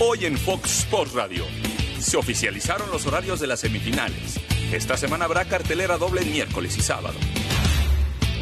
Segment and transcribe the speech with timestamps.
[0.00, 1.44] Hoy en Fox Sports Radio.
[1.98, 4.38] Se oficializaron los horarios de las semifinales.
[4.72, 7.18] Esta semana habrá cartelera doble miércoles y sábado.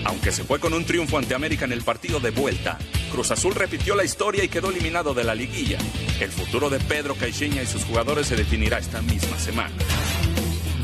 [0.05, 2.77] Aunque se fue con un triunfo ante América en el partido de vuelta,
[3.11, 5.79] Cruz Azul repitió la historia y quedó eliminado de la liguilla.
[6.21, 9.75] El futuro de Pedro Caixinha y sus jugadores se definirá esta misma semana.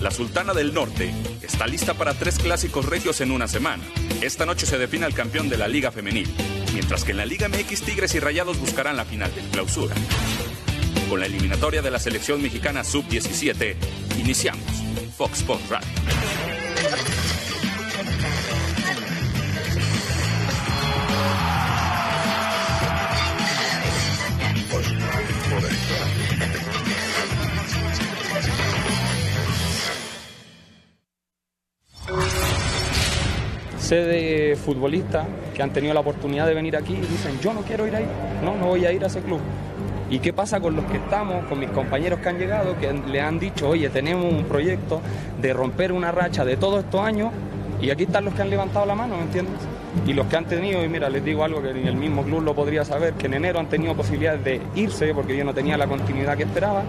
[0.01, 1.13] La Sultana del Norte
[1.43, 3.85] está lista para tres clásicos regios en una semana.
[4.23, 6.35] Esta noche se define el campeón de la Liga Femenil,
[6.73, 9.95] mientras que en la Liga MX Tigres y Rayados buscarán la final del clausura.
[11.13, 13.77] Con la eliminatoria de la selección mexicana sub-17,
[14.19, 14.65] iniciamos
[15.15, 15.87] Fox Sports Radio.
[33.79, 37.61] Sé de futbolistas que han tenido la oportunidad de venir aquí y dicen, yo no
[37.61, 38.07] quiero ir ahí,
[38.43, 39.43] no, no voy a ir a ese club.
[40.13, 43.23] ¿Y qué pasa con los que estamos, con mis compañeros que han llegado, que le
[43.23, 45.01] han dicho, oye, tenemos un proyecto
[45.41, 47.31] de romper una racha de todos estos años
[47.81, 49.57] y aquí están los que han levantado la mano, ¿me entiendes?
[50.07, 52.43] Y los que han tenido, y mira, les digo algo que ni el mismo club
[52.43, 55.77] lo podría saber, que en enero han tenido posibilidades de irse porque yo no tenía
[55.77, 56.83] la continuidad que esperaba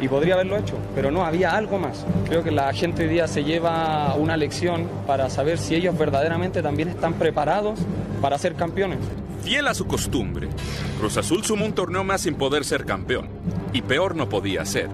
[0.00, 2.06] y podría haberlo hecho, pero no, había algo más.
[2.26, 6.62] Creo que la gente hoy día se lleva una lección para saber si ellos verdaderamente
[6.62, 7.80] también están preparados
[8.20, 8.98] para ser campeones.
[9.42, 10.48] Fiel a su costumbre,
[10.98, 13.28] Cruz sumó un torneo más sin poder ser campeón.
[13.72, 14.88] Y peor no podía ser.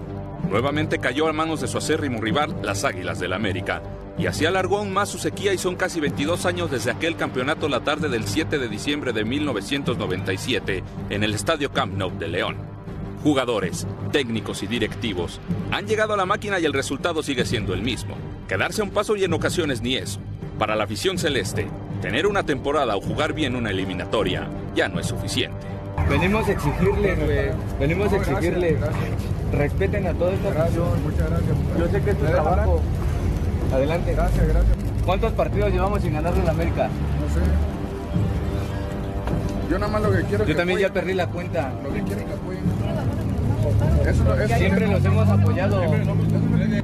[0.49, 3.81] Nuevamente cayó a manos de su acérrimo rival, las Águilas del América.
[4.17, 7.69] Y así alargó aún más su sequía y son casi 22 años desde aquel campeonato
[7.69, 12.57] la tarde del 7 de diciembre de 1997 en el Estadio Camp Nou de León.
[13.23, 15.39] Jugadores, técnicos y directivos
[15.71, 18.17] han llegado a la máquina y el resultado sigue siendo el mismo.
[18.47, 20.19] Quedarse a un paso y en ocasiones ni eso.
[20.57, 21.67] Para la afición celeste,
[22.01, 25.67] tener una temporada o jugar bien una eliminatoria ya no es suficiente.
[26.09, 27.49] Venimos a exigirle, güey.
[27.79, 28.77] Venimos a exigirle.
[29.51, 31.03] Respeten a toda esta afición.
[31.03, 31.57] Muchas gracias.
[31.77, 32.81] Yo sé que es tu trabajo.
[33.73, 34.13] Adelante.
[34.13, 34.77] Gracias, gracias.
[35.05, 36.87] ¿Cuántos partidos llevamos sin ganarle en América?
[36.87, 37.41] No sé.
[39.69, 41.73] Yo nada más lo que quiero es Yo que también ya perdí la cuenta.
[41.83, 42.63] Lo que quiero es que apoyen.
[44.07, 45.81] Eso, eso, Siempre los hemos apoyado.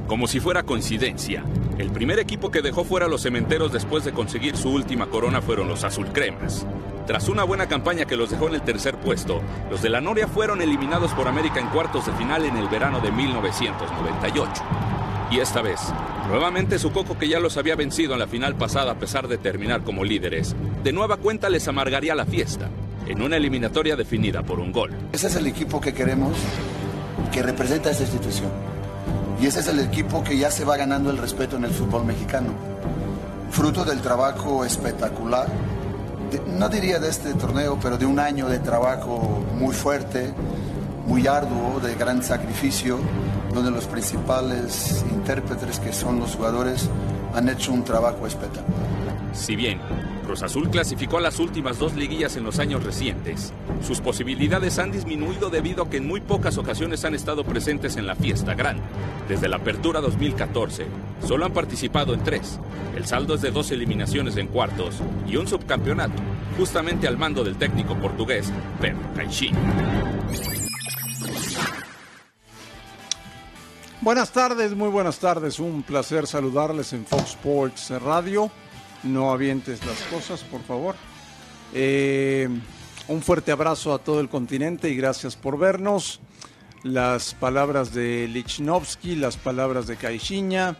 [0.06, 1.42] Como si fuera coincidencia,
[1.78, 5.40] el primer equipo que dejó fuera a los cementeros después de conseguir su última corona
[5.40, 6.66] fueron los azulcremas.
[7.06, 10.26] Tras una buena campaña que los dejó en el tercer puesto, los de la Noria
[10.26, 14.62] fueron eliminados por América en cuartos de final en el verano de 1998.
[15.30, 15.80] Y esta vez,
[16.28, 19.38] nuevamente su coco que ya los había vencido en la final pasada a pesar de
[19.38, 22.68] terminar como líderes, de nueva cuenta les amargaría la fiesta,
[23.06, 24.90] en una eliminatoria definida por un gol.
[25.12, 26.36] Ese es el equipo que queremos,
[27.32, 28.50] que representa a esta institución.
[29.40, 32.04] Y ese es el equipo que ya se va ganando el respeto en el fútbol
[32.04, 32.52] mexicano.
[33.50, 35.48] Fruto del trabajo espectacular,
[36.58, 40.32] no diría de este torneo, pero de un año de trabajo muy fuerte,
[41.06, 42.98] muy arduo, de gran sacrificio,
[43.52, 46.88] donde los principales intérpretes, que son los jugadores,
[47.34, 48.94] han hecho un trabajo espectacular.
[49.32, 49.80] Si bien
[50.24, 54.92] Cruz Azul clasificó a las últimas dos liguillas en los años recientes, sus posibilidades han
[54.92, 58.82] disminuido debido a que en muy pocas ocasiones han estado presentes en la fiesta grande.
[59.28, 60.86] Desde la apertura 2014,
[61.26, 62.58] solo han participado en tres.
[62.96, 66.22] El saldo es de dos eliminaciones en cuartos y un subcampeonato,
[66.56, 70.13] justamente al mando del técnico portugués Pedro Caixinha.
[74.04, 75.58] Buenas tardes, muy buenas tardes.
[75.58, 78.50] Un placer saludarles en Fox Sports Radio.
[79.02, 80.94] No avientes las cosas, por favor.
[81.72, 82.46] Eh,
[83.08, 86.20] un fuerte abrazo a todo el continente y gracias por vernos.
[86.82, 90.76] Las palabras de Lichnowsky, las palabras de Caixinha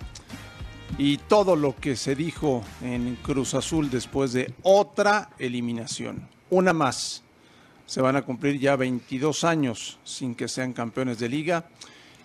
[0.99, 6.29] y todo lo que se dijo en Cruz Azul después de otra eliminación.
[6.51, 7.23] Una más.
[7.87, 11.65] Se van a cumplir ya 22 años sin que sean campeones de liga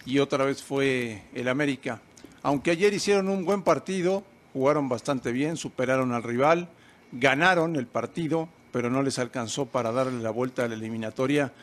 [0.10, 2.02] y otra vez fue el América.
[2.42, 6.68] Aunque ayer hicieron un buen partido, jugaron bastante bien, superaron al rival,
[7.12, 11.54] ganaron el partido, pero no les alcanzó para darle la vuelta a la eliminatoria,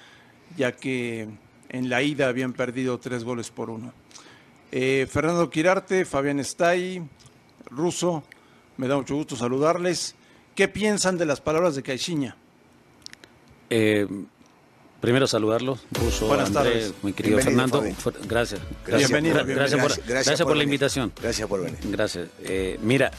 [0.57, 1.29] ya que
[1.71, 3.93] en la ida habían perdido tres goles por uno.
[4.71, 7.03] Eh, Fernando Quirarte, Fabián Estay,
[7.71, 8.23] Russo,
[8.77, 10.15] me da mucho gusto saludarles.
[10.55, 12.37] ¿Qué piensan de las palabras de Caixinha?
[13.71, 14.07] Eh,
[15.07, 16.93] primero saludarlos, Russo, Buenas André, tardes.
[17.05, 18.27] mi querido Bienvenido, Fernando.
[18.29, 18.61] Gracias.
[18.85, 19.57] Gracias, Bienvenido, gra- bienvenido.
[19.61, 21.13] gracias por, Gracias- gracias por la invitación.
[21.23, 21.79] Gracias por venir.
[21.85, 22.27] Gracias.
[22.43, 23.13] Eh, mira,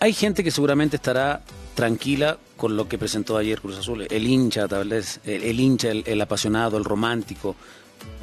[0.00, 1.42] hay gente que seguramente estará
[1.74, 4.06] tranquila con lo que presentó ayer Cruz Azul.
[4.08, 7.54] El hincha, tal vez, el, el hincha, el, el apasionado, el romántico,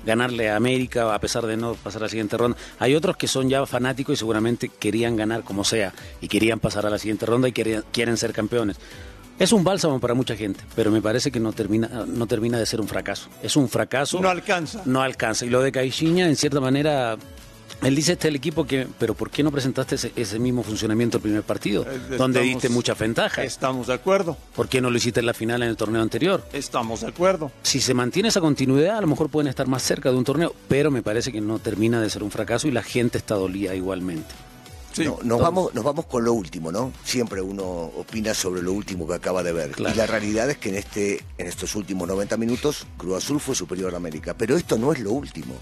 [0.04, 2.58] ganarle a América a pesar de no pasar a la siguiente ronda.
[2.80, 6.88] Hay otros que son ya fanáticos y seguramente querían ganar como sea y querían pasar
[6.88, 8.78] a la siguiente ronda y querían- quieren ser campeones.
[9.40, 12.66] Es un bálsamo para mucha gente, pero me parece que no termina, no termina de
[12.66, 13.30] ser un fracaso.
[13.42, 14.22] Es un fracaso.
[14.22, 14.82] No alcanza.
[14.86, 15.46] No alcanza.
[15.46, 17.18] Y lo de Caixinha, en cierta manera,
[17.82, 21.18] él dice este el equipo que, pero ¿por qué no presentaste ese, ese mismo funcionamiento
[21.18, 21.86] el primer partido?
[21.90, 23.44] Eh, donde diste muchas ventajas.
[23.44, 24.38] Estamos de acuerdo.
[24.56, 26.46] ¿Por qué no lo hiciste en la final en el torneo anterior?
[26.54, 27.52] Estamos de acuerdo.
[27.64, 30.54] Si se mantiene esa continuidad, a lo mejor pueden estar más cerca de un torneo,
[30.68, 33.74] pero me parece que no termina de ser un fracaso y la gente está dolida
[33.76, 34.34] igualmente.
[34.94, 35.06] Sí.
[35.06, 36.94] No, nos, vamos, nos vamos con lo último, ¿no?
[37.04, 39.72] Siempre uno opina sobre lo último que acaba de ver.
[39.72, 39.94] Claro.
[39.94, 43.56] Y la realidad es que en, este, en estos últimos 90 minutos Cruz Azul fue
[43.56, 44.36] superior a América.
[44.38, 45.56] Pero esto no es lo último.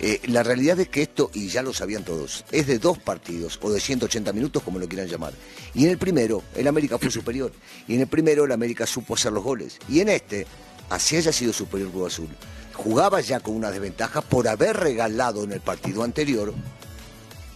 [0.00, 3.58] Eh, la realidad es que esto, y ya lo sabían todos, es de dos partidos
[3.62, 5.32] o de 180 minutos, como lo quieran llamar.
[5.74, 7.52] Y en el primero, el América fue superior.
[7.88, 9.78] Y en el primero, el América supo hacer los goles.
[9.88, 10.46] Y en este,
[10.88, 12.28] así haya sido superior Cruz Azul,
[12.74, 16.54] jugaba ya con una desventaja por haber regalado en el partido anterior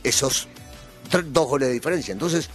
[0.03, 0.49] esos
[1.11, 2.13] dos goles de diferencia.
[2.13, 2.49] Entonces,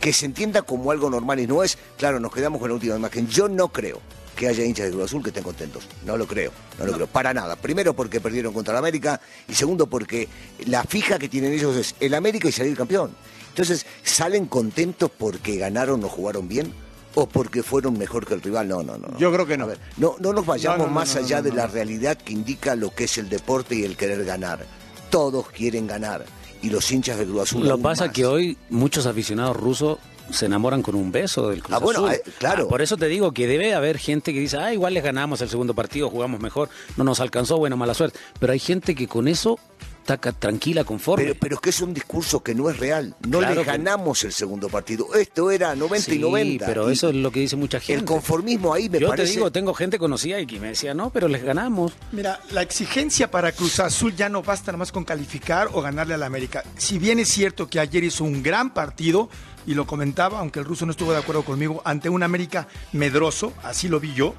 [0.00, 2.96] que se entienda como algo normal y no es, claro, nos quedamos con la última
[2.96, 3.26] imagen.
[3.28, 4.00] Yo no creo
[4.34, 5.84] que haya hinchas de Cruz Azul que estén contentos.
[6.04, 7.56] No lo creo, no lo creo, para nada.
[7.56, 10.28] Primero porque perdieron contra el América y segundo porque
[10.66, 13.14] la fija que tienen ellos es el América y salir campeón.
[13.48, 16.72] Entonces, ¿salen contentos porque ganaron o jugaron bien?
[17.14, 18.66] ¿O porque fueron mejor que el rival?
[18.66, 19.16] No, no, no.
[19.18, 19.64] Yo creo que no.
[19.64, 22.92] A ver, no, no nos vayamos No, más allá de la realidad que indica lo
[22.92, 24.66] que es el deporte y el querer ganar.
[25.10, 26.26] Todos quieren ganar.
[26.64, 27.66] Y los hinchas de Cruz Azul.
[27.68, 28.14] Lo pasa más.
[28.14, 29.98] que hoy muchos aficionados rusos
[30.30, 32.12] se enamoran con un beso del Cruz Ah, bueno, Azul.
[32.12, 32.64] eh, claro.
[32.64, 35.40] Ah, por eso te digo que debe haber gente que dice, ah, igual les ganamos
[35.42, 38.18] el segundo partido, jugamos mejor, no nos alcanzó, bueno, mala suerte.
[38.40, 39.58] Pero hay gente que con eso
[40.04, 41.24] está ca- tranquila, conforme.
[41.24, 43.16] Pero, pero es que es un discurso que no es real.
[43.26, 45.14] No Claro le que- ganamos el segundo partido.
[45.14, 46.66] Esto era 90 y Sí, 90.
[46.66, 48.00] pero Y eso es lo que dice mucha gente.
[48.00, 49.28] El conformismo ahí me Yo parece.
[49.32, 51.92] te digo, tengo gente conocida y que me decía, no, pero les ganamos.
[52.12, 56.14] Mira, la exigencia para Cruz Azul ya no basta nada más con calificar o ganarle
[56.14, 56.62] al América.
[56.76, 59.30] Si bien es cierto que ayer hizo un gran partido,
[59.66, 63.54] y lo comentaba, aunque el ruso no estuvo de acuerdo conmigo, ante un América medroso,
[63.62, 64.34] así lo vi yo,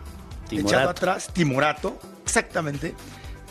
[0.48, 0.70] Timorato.
[0.76, 2.94] echado atrás, timorato, exactamente,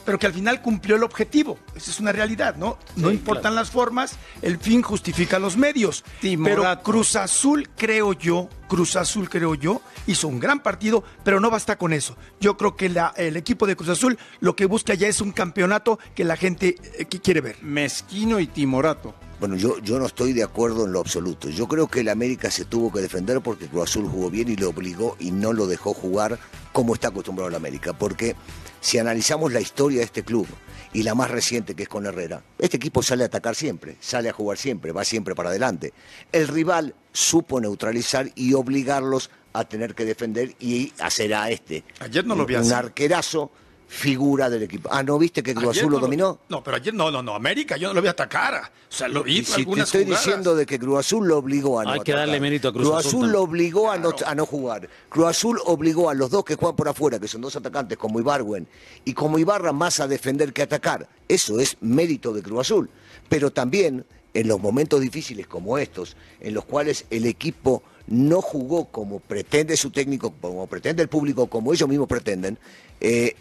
[0.05, 1.59] pero que al final cumplió el objetivo.
[1.75, 2.79] Esa es una realidad, ¿no?
[2.97, 3.57] no Sí, importan claro.
[3.57, 6.05] las formas, el fin justifica los medios.
[6.21, 6.63] Timorato.
[6.63, 11.51] Pero Cruz Azul, creo yo, Cruz Azul, creo yo, hizo un gran partido, pero no
[11.51, 12.17] basta con eso.
[12.41, 15.33] Yo creo que la- el equipo de Cruz Azul lo que busca ya es un
[15.33, 17.57] campeonato que la gente eh, que quiere ver.
[17.63, 19.15] Mezquino y timorato.
[19.45, 21.51] Bueno, yo, yo no estoy de acuerdo en lo absoluto.
[21.51, 24.57] Yo creo que el América se tuvo que defender porque Cruz Azul jugó bien y
[24.57, 26.39] lo obligó y no lo dejó jugar
[26.73, 27.93] como está acostumbrado el América.
[27.93, 28.37] Porque
[28.81, 30.47] si analizamos la historia de este club
[30.95, 34.31] y la más reciente que es con Herrera, este equipo sale a atacar siempre, sale
[34.31, 35.93] a jugar siempre, va siempre para adelante.
[36.33, 41.85] El rival supo neutralizar y obligarlos a tener que defender y hacer a este.
[42.01, 43.51] Ayer no lo vi un arquerazo
[43.87, 44.89] figura del equipo.
[44.93, 46.41] Ah, ¿no viste que Cruz Ayer Azul lo dominó?
[46.49, 48.55] No, pero ayer no, no, no, América, yo no lo vi atacar.
[48.89, 50.25] O sea, lo vi Y si te algunas estoy jugadas.
[50.25, 52.27] diciendo de que Cruz Azul lo obligó a no Hay que atacar.
[52.29, 53.33] darle mérito a Cruz Azul Azul también.
[53.33, 54.89] lo obligó a no, a no jugar.
[55.09, 58.19] Cruz Azul obligó a los dos que juegan por afuera, que son dos atacantes como
[58.21, 58.67] Ibargüen
[59.05, 61.09] y como Ibarra más a defender que a atacar.
[61.29, 62.91] Eso es mérito de Cruz Azul.
[63.29, 64.05] Pero también
[64.35, 69.77] en los momentos difíciles como estos, en los cuales el equipo no jugó como pretende
[69.77, 72.59] su técnico, como pretende el público, como ellos mismos pretenden,
[73.01, 73.35] eh,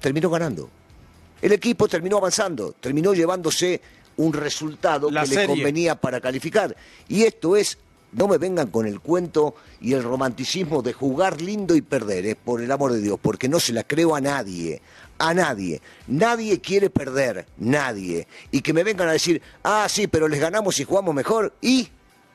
[0.00, 0.68] terminó ganando.
[1.40, 3.80] El equipo terminó avanzando, terminó llevándose
[4.16, 5.42] un resultado La que serie.
[5.42, 6.76] le convenía para calificar.
[7.08, 7.78] Y esto es,
[8.12, 12.36] no me vengan con el cuento y el romanticismo de jugar lindo y perder, eh,
[12.36, 14.82] por el amor de Dios, porque no se la creo a nadie,
[15.18, 15.80] a nadie.
[16.08, 18.26] Nadie quiere perder, nadie.
[18.50, 21.54] Y que me vengan a decir, ah, sí, pero les ganamos y jugamos mejor.
[21.62, 21.88] Y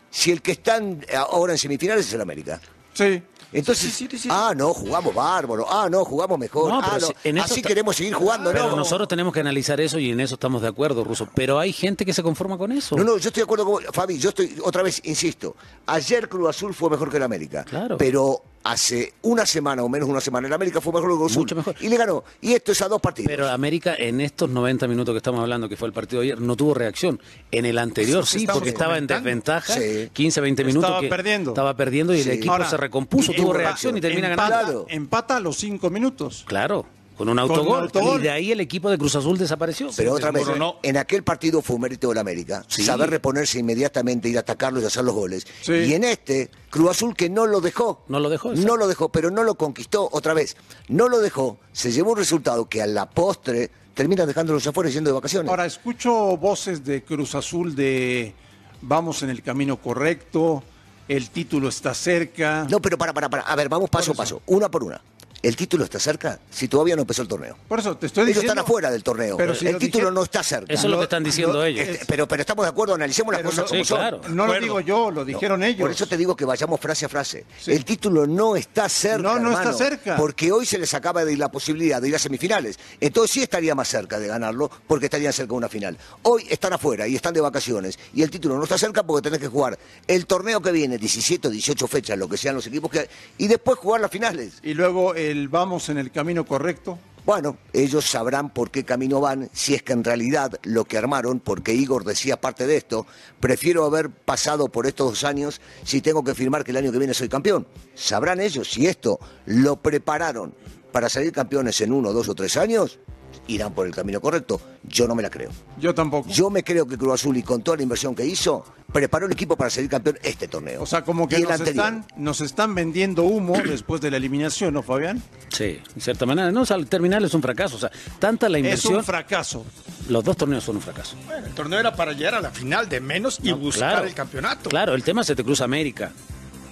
[0.09, 2.59] si el que están ahora en semifinales es el América.
[2.93, 3.21] Sí.
[3.53, 4.29] Entonces, Sí, sí, sí, sí.
[4.31, 8.13] ah, no, jugamos bárbaro, ah, no, jugamos mejor, No, ah, no, en así queremos seguir
[8.13, 8.75] jugando, Pero no.
[8.77, 11.27] nosotros tenemos que analizar eso y en eso estamos de acuerdo, Ruso.
[11.35, 12.95] Pero hay gente que se conforma con eso.
[12.95, 16.49] No, no, yo estoy de acuerdo con Fabi, yo estoy, otra vez, insisto, ayer Cruz
[16.49, 17.63] Azul fue mejor que el América.
[17.63, 17.97] Claro.
[17.97, 21.37] Pero hace una semana o menos una semana el América fue mejor que Cruz.
[21.37, 21.75] Mucho mejor.
[21.79, 22.23] Y le ganó.
[22.41, 23.27] Y esto es a dos partidos.
[23.29, 26.41] Pero América en estos 90 minutos que estamos hablando, que fue el partido de ayer,
[26.41, 27.19] no tuvo reacción.
[27.51, 30.09] En el anterior sí, porque estaba en desventaja, Sí.
[30.11, 30.89] 15, 20 minutos.
[30.89, 31.51] Estaba que perdiendo.
[31.51, 32.29] Estaba perdiendo y Sí.
[32.29, 34.85] el equipo Ahora, se recompuso, tuvo reacción y termina empata, ganando.
[34.89, 36.43] Empata a los cinco minutos.
[36.47, 37.83] Claro, con un autogol.
[37.83, 38.19] autogol.
[38.19, 39.89] Y de ahí el equipo de Cruz Azul desapareció.
[39.95, 40.77] Pero otra vez, desmoronó.
[40.83, 42.63] en aquel partido fue un mérito del América.
[42.67, 42.83] Sí.
[42.83, 45.47] Saber reponerse inmediatamente, ir a atacarlo y hacer los goles.
[45.61, 45.73] Sí.
[45.73, 48.03] Y en este, Cruz Azul que no lo dejó.
[48.07, 48.67] No lo dejó, exacto.
[48.71, 50.57] No lo dejó, pero no lo conquistó otra vez.
[50.87, 54.93] No lo dejó, se llevó un resultado que a la postre termina dejándolos afuera y
[54.93, 55.49] yendo de vacaciones.
[55.49, 58.33] Ahora, escucho voces de Cruz Azul de
[58.81, 60.63] vamos en el camino correcto,
[61.07, 62.67] el título está cerca.
[62.69, 63.43] No, pero para, para, para.
[63.43, 65.01] A ver, vamos paso a paso, una por una.
[65.45, 66.39] ¿El título está cerca?
[66.49, 67.55] Si todavía no empezó el torneo.
[67.67, 68.53] Por eso te estoy Ellos diciendo.
[68.53, 69.37] están afuera del torneo.
[69.37, 70.73] Pero si el lo título dije- no está cerca.
[70.73, 71.87] Eso es lo que están diciendo lo- ellos.
[71.87, 73.97] Este, pero, pero estamos de acuerdo, analicemos las Pero cosas no- como Sí, son.
[73.99, 74.21] claro.
[74.29, 75.81] No lo digo yo, lo dijeron ellos.
[75.81, 77.45] Por eso te digo que vayamos frase a frase.
[77.61, 77.71] Sí.
[77.73, 79.21] El título no está cerca.
[79.21, 80.15] No, no está cerca.
[80.17, 82.79] Porque hoy se les acaba de ir la posibilidad de ir a semifinales.
[82.99, 85.95] Entonces sí estaría más cerca de ganarlo porque estarían cerca de una final.
[86.23, 87.99] Hoy están afuera y están de vacaciones.
[88.15, 91.49] Y el título no está cerca porque tenés que jugar el torneo que viene, 17
[91.49, 93.07] o 18 fechas, lo que sean los equipos que.
[93.37, 94.53] Y después jugar las finales.
[94.63, 95.13] Y luego
[95.49, 96.97] vamos en el camino correcto.
[97.25, 101.39] Bueno, ellos sabrán por qué camino van, si es que en realidad lo que armaron,
[101.39, 103.07] porque Igor decía parte de esto,
[103.39, 106.99] prefiero haber pasado por estos dos años si tengo que firmar que el año que
[106.99, 107.65] viene soy campeón.
[107.95, 110.53] Sabrán ellos si esto lo prepararon
[110.91, 112.99] para salir campeones en uno, dos o tres años,
[113.47, 114.59] irán por el camino correcto.
[114.83, 115.49] Yo no me la creo.
[115.79, 116.29] Yo tampoco.
[116.29, 119.31] Yo me creo que Cruz Azul y con toda la inversión que hizo, preparó el
[119.31, 120.83] equipo para salir campeón este torneo.
[120.83, 124.83] O sea, como que nos están, nos están vendiendo humo después de la eliminación, ¿no,
[124.83, 125.21] Fabián?
[125.49, 126.51] Sí, en cierta manera.
[126.51, 127.75] No, o sea, el terminal es un fracaso.
[127.77, 128.95] O sea, tanta la Es inversión.
[128.95, 129.65] un fracaso.
[130.09, 131.15] los dos torneos son un fracaso.
[131.25, 134.07] Bueno, el torneo era para llegar a la final de menos y No, buscar claro.
[134.07, 134.69] el campeonato.
[134.69, 136.11] Claro, el tema se te cruza América.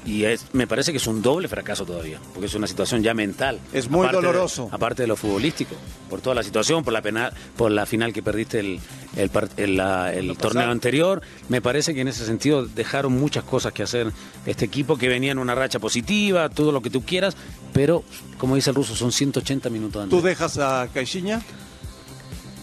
[0.06, 3.14] Y es, me parece que es un doble fracaso todavía, porque es una situación ya
[3.14, 3.60] mental.
[3.72, 4.70] Es muy Aparte de- doloroso.
[4.72, 5.76] aparte de lo futbolístico,
[6.10, 8.80] por toda la situación, por la penal, por la final que perdiste el,
[9.16, 13.46] el, par- el- la- el torneo anterior, me parece que en ese sentido dejaron muchas
[13.46, 14.12] cosas que hacer
[14.46, 17.38] este equipo que venía en una racha positiva, todo lo que tú quieras,
[17.72, 18.04] pero
[18.38, 20.20] como dice el ruso, son 180 minutos antes.
[20.20, 21.42] ¿Tú dejas a Caixinha?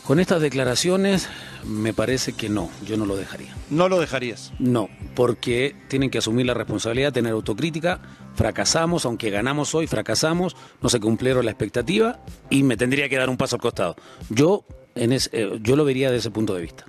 [0.07, 1.28] Con estas declaraciones,
[1.64, 3.54] me parece que no, yo no lo dejaría.
[3.71, 4.52] No lo dejarías.
[4.59, 8.00] No, porque tienen que asumir la responsabilidad, tener autocrítica.
[8.35, 13.28] Fracasamos, aunque ganamos hoy, fracasamos, no se cumplieron la expectativa y me tendría que dar
[13.30, 13.95] un paso al costado.
[14.30, 14.64] Yo,
[14.97, 16.87] en ese- eh, yo lo vería desde ese punto de vista.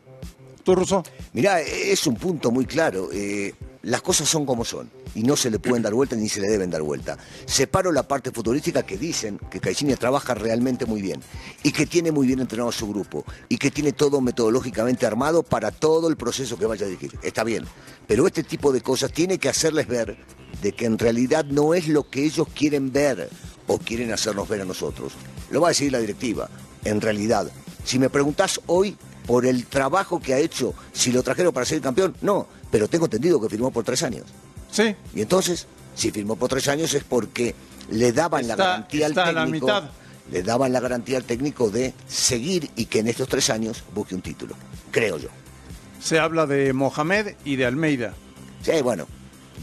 [0.63, 1.03] ¿Tú, Russo?
[1.33, 3.09] Mirá, es un punto muy claro.
[3.13, 3.53] eh,
[3.83, 6.47] las cosas son como son y no se le pueden dar vuelta ni se le
[6.47, 7.17] deben dar vuelta.
[7.45, 11.21] Separo la parte futbolística que dicen que Caixinha trabaja realmente muy bien
[11.63, 15.43] y que tiene muy bien entrenado a su grupo y que tiene todo metodológicamente armado
[15.43, 17.17] para todo el proceso que vaya a dirigir.
[17.23, 17.65] Está bien,
[18.07, 20.17] pero este tipo de cosas tiene que hacerles ver
[20.61, 23.29] de que en realidad no es lo que ellos quieren ver
[23.67, 25.13] o quieren hacernos ver a nosotros.
[25.49, 26.49] Lo va a decir la directiva.
[26.83, 27.51] En realidad,
[27.83, 28.95] si me preguntás hoy
[29.31, 33.05] por el trabajo que ha hecho, si lo trajeron para ser campeón, no, pero tengo
[33.05, 34.25] entendido que firmó por tres años.
[34.69, 34.93] Sí.
[35.15, 37.55] Y entonces, si firmó por tres años es porque
[37.91, 39.67] le daban la Está- garantía al la técnico.
[39.67, 39.89] mitad.
[40.33, 44.15] Le daban la garantía al técnico de seguir y que en estos tres años busque
[44.15, 44.53] un título.
[44.91, 45.29] Creo yo.
[46.01, 48.13] Se habla de Mohamed y de Almeida.
[48.63, 49.07] Sí, bueno,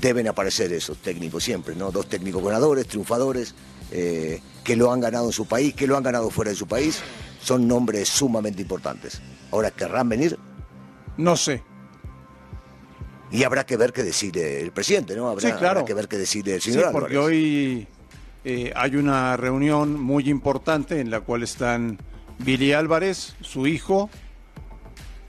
[0.00, 1.90] deben aparecer esos técnicos siempre, ¿no?
[1.90, 3.54] Dos técnicos ganadores, triunfadores,
[3.90, 6.66] eh, que lo han ganado en su país, que lo han ganado fuera de su
[6.66, 7.00] país.
[7.42, 9.20] Son nombres sumamente importantes.
[9.52, 10.38] Ahora, ¿querrán venir?
[11.16, 11.62] No sé.
[13.30, 15.28] Y habrá que ver qué decide el presidente, ¿no?
[15.28, 15.80] Habrá, Sí, claro.
[15.80, 17.26] habrá que ver qué decide el Sí, señor porque Álvarez.
[17.36, 17.88] hoy
[18.44, 21.98] eh, hay una reunión muy importante en la cual están
[22.38, 24.08] Billy Álvarez, su hijo,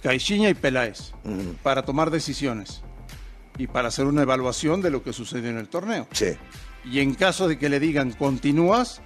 [0.01, 1.11] Caixinha y Peláez,
[1.61, 2.81] para tomar decisiones
[3.57, 6.07] y para hacer una evaluación de lo que sucedió en el torneo.
[6.13, 6.37] Sí.
[6.85, 9.01] Y en caso de que le digan continúas,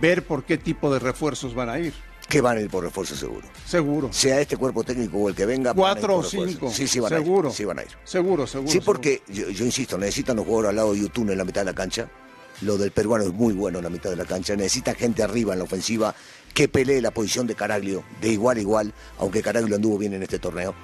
[0.00, 1.92] ver por qué tipo de refuerzos van a ir.
[2.28, 3.46] Que van a ir por refuerzo seguro.
[3.64, 4.12] Seguro.
[4.12, 5.72] Sea este cuerpo técnico o el que venga.
[5.74, 6.70] Cuatro o cinco.
[6.70, 7.48] Sí, sí van seguro.
[7.48, 7.56] a ir.
[7.56, 7.88] Sí van a ir.
[8.04, 8.70] Seguro, seguro.
[8.70, 11.60] Sí, porque yo, yo insisto, necesitan los jugadores al lado de YouTube en la mitad
[11.60, 12.08] de la cancha.
[12.62, 14.56] Lo del peruano es muy bueno en la mitad de la cancha.
[14.56, 16.14] Necesitan gente arriba en la ofensiva
[16.54, 20.22] que pelee la posición de Caraglio de igual a igual, aunque Caraglio anduvo bien en
[20.22, 20.74] este torneo.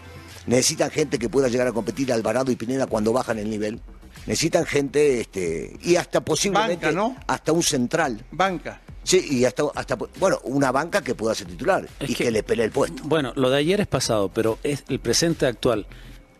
[0.46, 3.80] Necesitan gente que pueda llegar a competir Alvarado y Pineda cuando bajan el nivel.
[4.26, 7.16] Necesitan gente, este, y hasta posiblemente Banca, ¿no?
[7.26, 8.24] hasta un central.
[8.30, 8.80] Banca.
[9.04, 12.30] Sí, y hasta, hasta, bueno, una banca que pueda ser titular Es y que, que-
[12.30, 13.02] le pelee el puesto.
[13.04, 15.86] Bueno, lo de ayer es pasado, pero es el presente actual.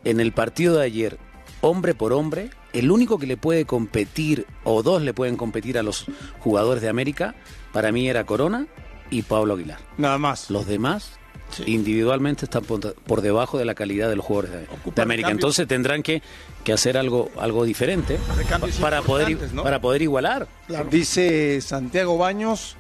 [0.05, 1.19] En el partido de ayer,
[1.61, 5.83] hombre por hombre, el único que le puede competir, o dos le pueden competir a
[5.83, 6.07] los
[6.41, 7.35] jugadores de América,
[7.73, 8.67] para mí era Corona
[9.11, 9.79] y Pablo Aguilar.
[9.99, 10.49] Nada más.
[10.51, 11.19] Los demás
[11.67, 15.29] individualmente están por, por debajo de la calidad de los jugadores de, América.
[15.29, 15.31] cambios.
[15.31, 16.23] Entonces tendrán que,
[16.65, 18.19] que hacer algo, algo diferente
[18.81, 20.49] para poder, para poder igualar.
[20.91, 22.77] Dice Santiago Baños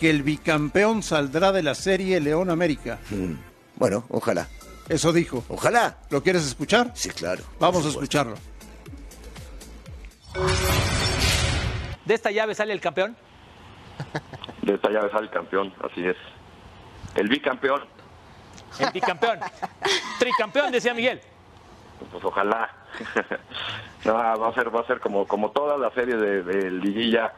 [0.00, 2.98] que el bicampeón saldrá de la serie León América.
[3.10, 3.32] Mm.
[3.76, 4.48] Bueno, ojalá.
[4.88, 5.44] Eso dijo.
[5.48, 5.98] Ojalá.
[6.10, 6.92] ¿Lo quieres escuchar?
[6.94, 7.42] Sí, claro.
[7.58, 8.36] Vamos a escucharlo.
[12.04, 13.16] ¿De esta llave sale el campeón?
[14.62, 16.16] De esta llave sale el campeón, así es.
[17.14, 17.80] El bicampeón,
[18.78, 19.40] El bicampeón.
[20.18, 21.20] Tricampeón, decía Miguel.
[22.10, 22.70] pues ojalá.
[24.04, 27.32] no, va a ser, va a ser como, como todas las series de, de liguilla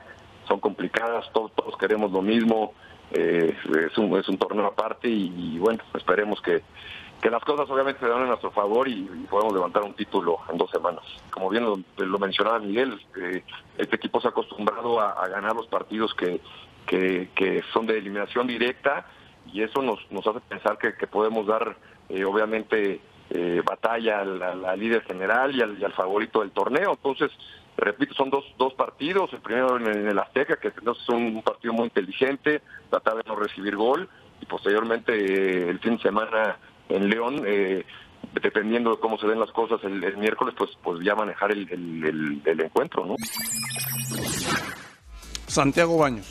[0.49, 2.73] son complicadas, todos, todos queremos lo mismo,
[3.13, 3.55] eh,
[3.87, 6.63] es, un, es un torneo aparte y, bueno, esperemos que,
[7.21, 10.39] que las cosas obviamente se dan en nuestro favor y, y podemos levantar un título
[10.51, 11.05] en dos semanas.
[11.31, 13.45] Como bien lo, lo mencionaba Miguel, eh,
[13.77, 16.41] este equipo se ha acostumbrado a, a ganar los partidos que,
[16.87, 19.07] que, que son de eliminación directa
[19.53, 21.77] y eso nos, nos hace pensar que, que podemos dar
[22.09, 23.01] eh, obviamente
[23.31, 26.93] eh, batalla al, al- al líder general y al, y al favorito del torneo.
[26.93, 27.31] Entonces,
[27.77, 31.73] repito, son dos, dos partidos, el primero en, en el Azteca, que es un partido
[31.75, 34.09] muy inteligente, tratar de no recibir gol,
[34.41, 36.57] y posteriormente eh, el fin de semana
[36.89, 37.85] en León, eh,
[38.41, 41.69] dependiendo de cómo se den las cosas el, el miércoles, pues, pues ya manejar el,
[41.71, 43.15] el- el- el encuentro, ¿no?
[45.47, 46.27] Santiago Baños.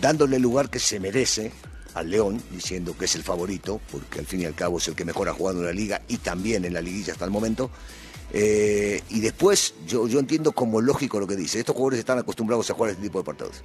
[0.00, 1.52] dándole el lugar que se merece
[1.94, 4.94] al León, diciendo que es el favorito, porque al fin y al cabo es el
[4.94, 7.70] que mejor ha jugado en la liga y también en la liguilla hasta el momento.
[8.32, 11.60] Eh, y después, yo, yo entiendo como lógico lo que dice.
[11.60, 13.62] Estos jugadores están acostumbrados a jugar este tipo de partidos.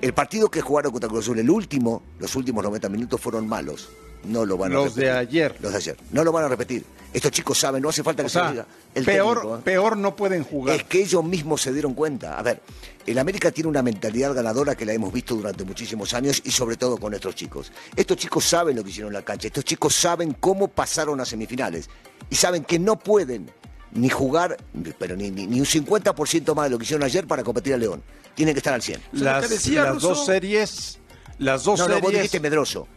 [0.00, 3.88] El partido que jugaron contra Cruz Azul, el último, los últimos 90 minutos fueron malos.
[4.24, 5.04] No lo van a Los repetir.
[5.04, 5.56] de ayer.
[5.60, 5.96] Los de ayer.
[6.12, 6.84] No lo van a repetir.
[7.12, 8.66] Estos chicos saben, no hace falta que O se sea, diga.
[8.94, 9.60] El peor, técnico, ¿eh?
[9.64, 10.76] peor no pueden jugar.
[10.76, 12.36] Es que ellos mismos se dieron cuenta.
[12.38, 12.60] A ver,
[13.06, 16.76] el América tiene una mentalidad ganadora que la hemos visto durante muchísimos años y sobre
[16.76, 17.70] todo con estos chicos.
[17.94, 21.24] Estos chicos saben lo que hicieron en la cancha, estos chicos saben cómo pasaron a
[21.24, 21.88] semifinales
[22.30, 23.48] y saben que no pueden
[23.92, 24.56] ni jugar,
[24.98, 27.76] pero ni, ni, ni un 50% más de lo que hicieron ayer para competir a
[27.76, 28.02] León.
[28.34, 29.00] Tienen que estar al 100.
[29.12, 30.98] Las, las dos series,
[31.38, 32.88] las dos No, no, vos series, dijiste Medroso.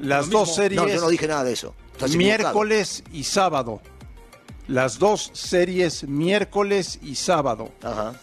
[0.00, 0.54] Las dos mismo.
[0.62, 1.74] series, No, yo no dije nada de eso.
[1.92, 2.18] Estás equivocado.
[2.18, 3.80] miércoles y sábado.
[4.68, 7.70] Las dos series miércoles y sábado.
[7.82, 8.14] Ajá.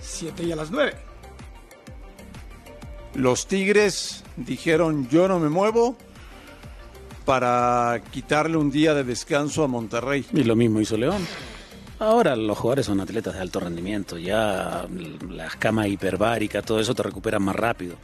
[0.00, 0.94] 7 y a las 9.
[3.14, 5.96] Los Tigres dijeron yo no me muevo
[7.24, 10.24] para quitarle un día de descanso a Monterrey.
[10.32, 11.26] Y lo mismo hizo León.
[11.98, 14.86] Ahora los jugadores son atletas de alto rendimiento, ya
[15.28, 17.96] las camas hiperbáricas, todo eso te recuperan más rápido.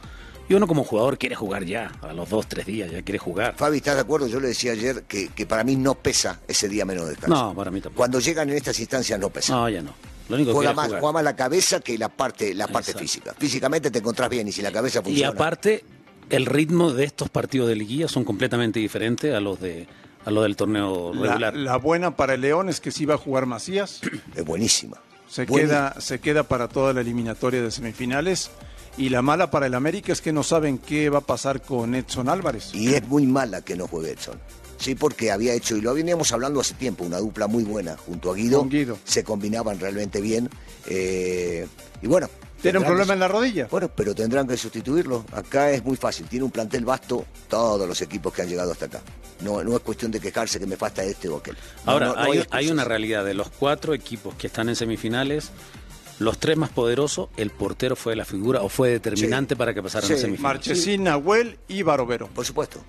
[0.47, 3.55] Y uno como jugador quiere jugar ya, a los dos, tres días, ya quiere jugar.
[3.57, 4.27] Fabi, ¿estás de acuerdo?
[4.27, 7.35] Yo le decía ayer que, que para mí no pesa ese día menos de descanso.
[7.47, 7.97] No, para mí tampoco.
[7.97, 9.53] Cuando llegan en estas instancias no pesa.
[9.53, 9.91] No, ya no.
[10.29, 11.01] Lo único que juega más, es jugar.
[11.01, 12.99] juega más la cabeza que la parte, la parte Exacto.
[12.99, 13.35] física.
[13.37, 15.29] Físicamente te encontrás bien y si la cabeza Y funciona.
[15.29, 15.83] aparte,
[16.29, 19.87] el ritmo de estos partidos de liguilla son completamente diferentes a los de
[20.25, 21.55] a los del torneo La, regular.
[21.55, 24.01] la buena para el León es que sí va a jugar Macías.
[24.35, 24.97] Es buenísima.
[25.27, 25.91] Se Buenísima.
[25.91, 28.49] queda, se queda para toda la eliminatoria de semifinales.
[28.97, 31.95] Y la mala para el América es que no saben qué va a pasar con
[31.95, 32.73] Edson Álvarez.
[32.73, 34.39] Y es muy mala que no juegue Edson.
[34.77, 38.31] Sí, porque había hecho, y lo veníamos hablando hace tiempo, una dupla muy buena junto
[38.31, 38.59] a Guido.
[38.59, 38.97] Con Guido.
[39.03, 40.49] Se combinaban realmente bien.
[40.87, 41.67] eh,
[42.01, 42.29] y bueno.
[42.61, 43.67] Tiene un problema que- en la rodilla.
[43.69, 45.23] Bueno, pero tendrán que sustituirlo.
[45.33, 46.25] Acá es muy fácil.
[46.27, 49.01] Tiene un plantel vasto todos los equipos que han llegado hasta acá.
[49.41, 51.55] No, no es cuestión de quejarse que me falta este o aquel.
[51.85, 52.71] No, Ahora, no- no hay, hay hay excusas.
[52.71, 55.51] una realidad de los cuatro equipos que están en semifinales.
[56.19, 60.05] Los tres más poderosos, el portero fue la figura o fue determinante para que pasaran
[60.09, 60.41] a Sí, semifinales.
[60.41, 62.27] Marchesín, Nahuel y Barovero.
[62.27, 62.79] Por supuesto.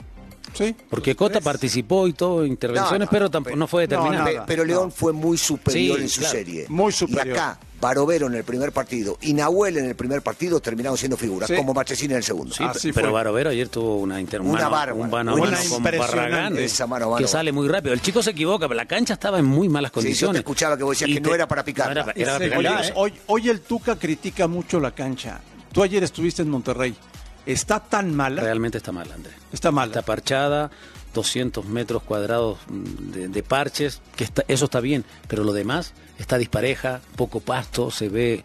[0.57, 0.75] Sí.
[0.88, 4.33] Porque Cota participó y todo, intervenciones, No, no, pero tampoco no fue determinante.
[4.33, 6.33] Pe- pero León fue muy superior Sí, en su claro.
[6.37, 6.66] serie.
[6.69, 7.27] Muy superior.
[7.29, 11.19] Y acá, Barovero en el primer partido y Nahuel en el primer partido terminaron siendo
[11.19, 11.57] figuras, Sí.
[11.57, 12.55] como Marchesín en el segundo.
[12.55, 13.12] Sí, Así pero fue.
[13.14, 15.83] Barovero ayer tuvo una inter Una bárbara, un mano una mano con.
[15.83, 17.19] Barragán Esa mano mano.
[17.23, 17.92] que sale muy rápido.
[17.92, 20.38] El chico se equivoca, pero la cancha estaba en muy malas Sí, yo te condiciones.
[20.40, 22.03] escuchaba que vos decías Y que no era para picarla.
[22.07, 25.40] no era- era oye, hoy, hoy el Tuca critica mucho la cancha.
[25.71, 26.97] Tú ayer estuviste en Monterrey.
[27.46, 28.42] ¿Está tan mala?
[28.42, 29.35] Realmente está mal, Andrés.
[29.52, 29.87] Está mala.
[29.87, 30.70] Está parchada,
[31.14, 36.38] 200 metros cuadrados de, de parches, que está, eso está bien, pero lo demás está
[36.38, 38.42] dispareja, poco pasto, se ve,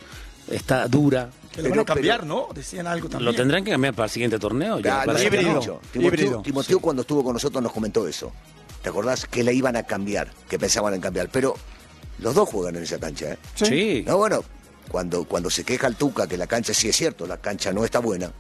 [0.50, 1.30] está dura.
[1.52, 2.48] Que lo van a cambiar, ¿no?
[2.54, 3.26] Decían algo también.
[3.26, 4.80] Lo tendrán que cambiar para el siguiente torneo.
[4.80, 5.82] ya, Ya, hemos no.
[5.96, 6.42] Híbrido.
[6.42, 8.32] Timoteo cuando estuvo con nosotros nos comentó eso.
[8.82, 9.26] ¿Te acordás?
[9.26, 11.30] Que la iban a cambiar, que pensaban en cambiar.
[11.30, 11.56] Pero
[12.20, 13.38] los dos juegan en esa cancha, ¿eh?
[13.56, 14.04] Sí.
[14.08, 14.44] No, bueno,
[14.90, 17.84] cuando, cuando se queja el Tuca que la cancha sí es cierto, la cancha no
[17.84, 18.32] está buena.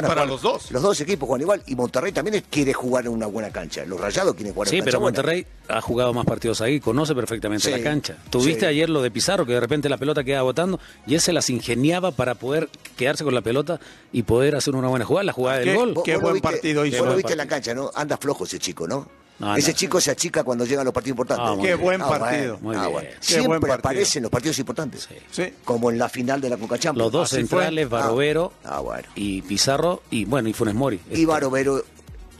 [0.02, 0.70] para los dos.
[0.70, 3.84] Los dos equipos juegan igual y Monterrey también quiere jugar en una buena cancha.
[3.84, 5.16] Los Rayados quieren jugar en Sí, una pero cancha buena.
[5.18, 8.16] Monterrey ha jugado más partidos ahí, conoce perfectamente Sí, la cancha.
[8.30, 8.66] Tuviste sí.
[8.66, 11.50] ayer lo de Pizarro, que de repente la pelota queda botando, y él se las
[11.50, 13.80] ingeniaba para poder quedarse con la pelota
[14.12, 15.74] y poder hacer una buena jugada, la jugada del ¿Qué?
[15.76, 15.94] gol.
[16.04, 16.98] Qué buen viste- partido hizo.
[16.98, 17.90] Vos lo viste en la cancha, ¿no?
[17.94, 19.08] Anda flojo ese chico, ¿no?
[19.38, 19.76] No, ese no.
[19.76, 21.46] chico se achica cuando llegan los partidos importantes.
[21.48, 21.80] Ah, Qué bien.
[21.80, 22.58] buen Ah, partido.
[22.58, 22.58] bueno.
[22.62, 22.92] Muy Ah, bien.
[22.92, 23.08] bueno.
[23.08, 23.74] Qué buen Siempre partido.
[23.74, 25.08] aparece en los partidos importantes.
[25.08, 25.16] Sí.
[25.30, 25.54] Sí.
[25.64, 27.04] Como en la final de la Coca Champions.
[27.06, 27.58] Los dos Así fue.
[27.60, 29.08] centrales, Barovero Ah, bueno.
[29.16, 31.00] y Pizarro, y bueno, y Funes Mori.
[31.10, 31.82] Y Barovero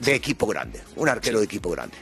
[0.00, 0.81] de equipo grande.
[0.96, 1.96] Un arquero de equipo grande.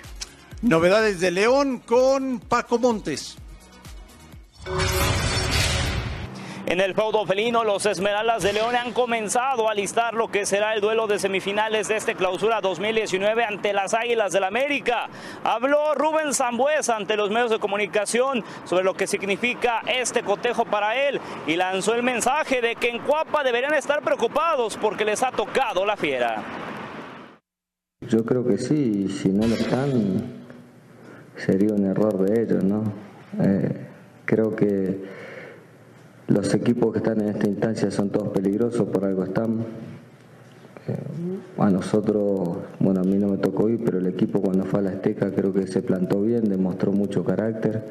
[0.63, 3.37] Novedades de León con Paco Montes.
[6.71, 10.73] En el feudo felino, los Esmeraldas de León han comenzado a listar lo que será
[10.73, 15.09] el duelo de semifinales de este clausura 2019 ante las Águilas del América.
[15.43, 20.95] Habló Rubén Zambuesa ante los medios de comunicación sobre lo que significa este cotejo para
[21.09, 25.33] él y lanzó el mensaje de que en Cuapa deberían estar preocupados porque les ha
[25.33, 26.41] tocado la fiera.
[28.09, 30.23] yo creo que sí, si no lo están,
[31.35, 32.85] sería un error de ellos, ¿no?
[33.43, 33.89] Eh,
[34.25, 35.19] creo que
[36.31, 39.61] los equipos que están en esta instancia son todos peligrosos, por algo están.
[40.89, 40.97] Eh,
[41.59, 44.83] a nosotros, bueno, a mí no me tocó ir, pero el equipo cuando fue a
[44.83, 47.85] la Azteca creo que se plantó bien, demostró mucho carácter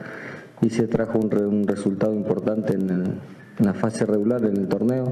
[0.61, 3.19] y se trajo un, re- un resultado importante en, en
[3.65, 5.05] la fase regular en el torneo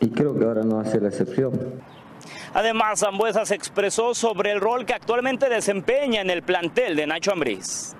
[0.00, 1.52] y creo que ahora no ser la excepción.
[2.52, 7.32] Además, Zambuesa se expresó sobre el rol que actualmente desempeña en el plantel de Nacho
[7.32, 7.96] Ambriz.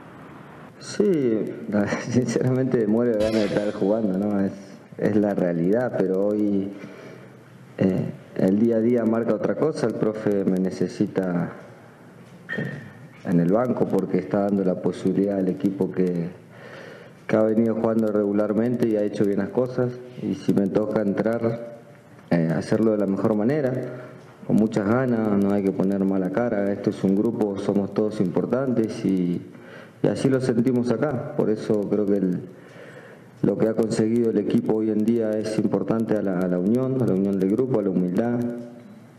[0.84, 1.50] Sí,
[2.10, 4.38] sinceramente muero de ganas de estar jugando, ¿no?
[4.38, 4.52] Es,
[4.98, 6.68] es la realidad, pero hoy
[7.78, 11.52] eh, el día a día marca otra cosa, el profe me necesita
[12.58, 16.28] eh, en el banco porque está dando la posibilidad al equipo que,
[17.26, 19.90] que ha venido jugando regularmente y ha hecho bien las cosas,
[20.22, 21.78] y si me toca entrar,
[22.30, 23.72] eh, hacerlo de la mejor manera,
[24.46, 28.20] con muchas ganas, no hay que poner mala cara, esto es un grupo, somos todos
[28.20, 29.40] importantes y,
[30.04, 32.40] y así lo sentimos acá, por eso creo que el-
[33.42, 36.58] lo que ha conseguido el equipo hoy en día es importante a la, a la
[36.58, 38.38] unión, a la unión del grupo, a la humildad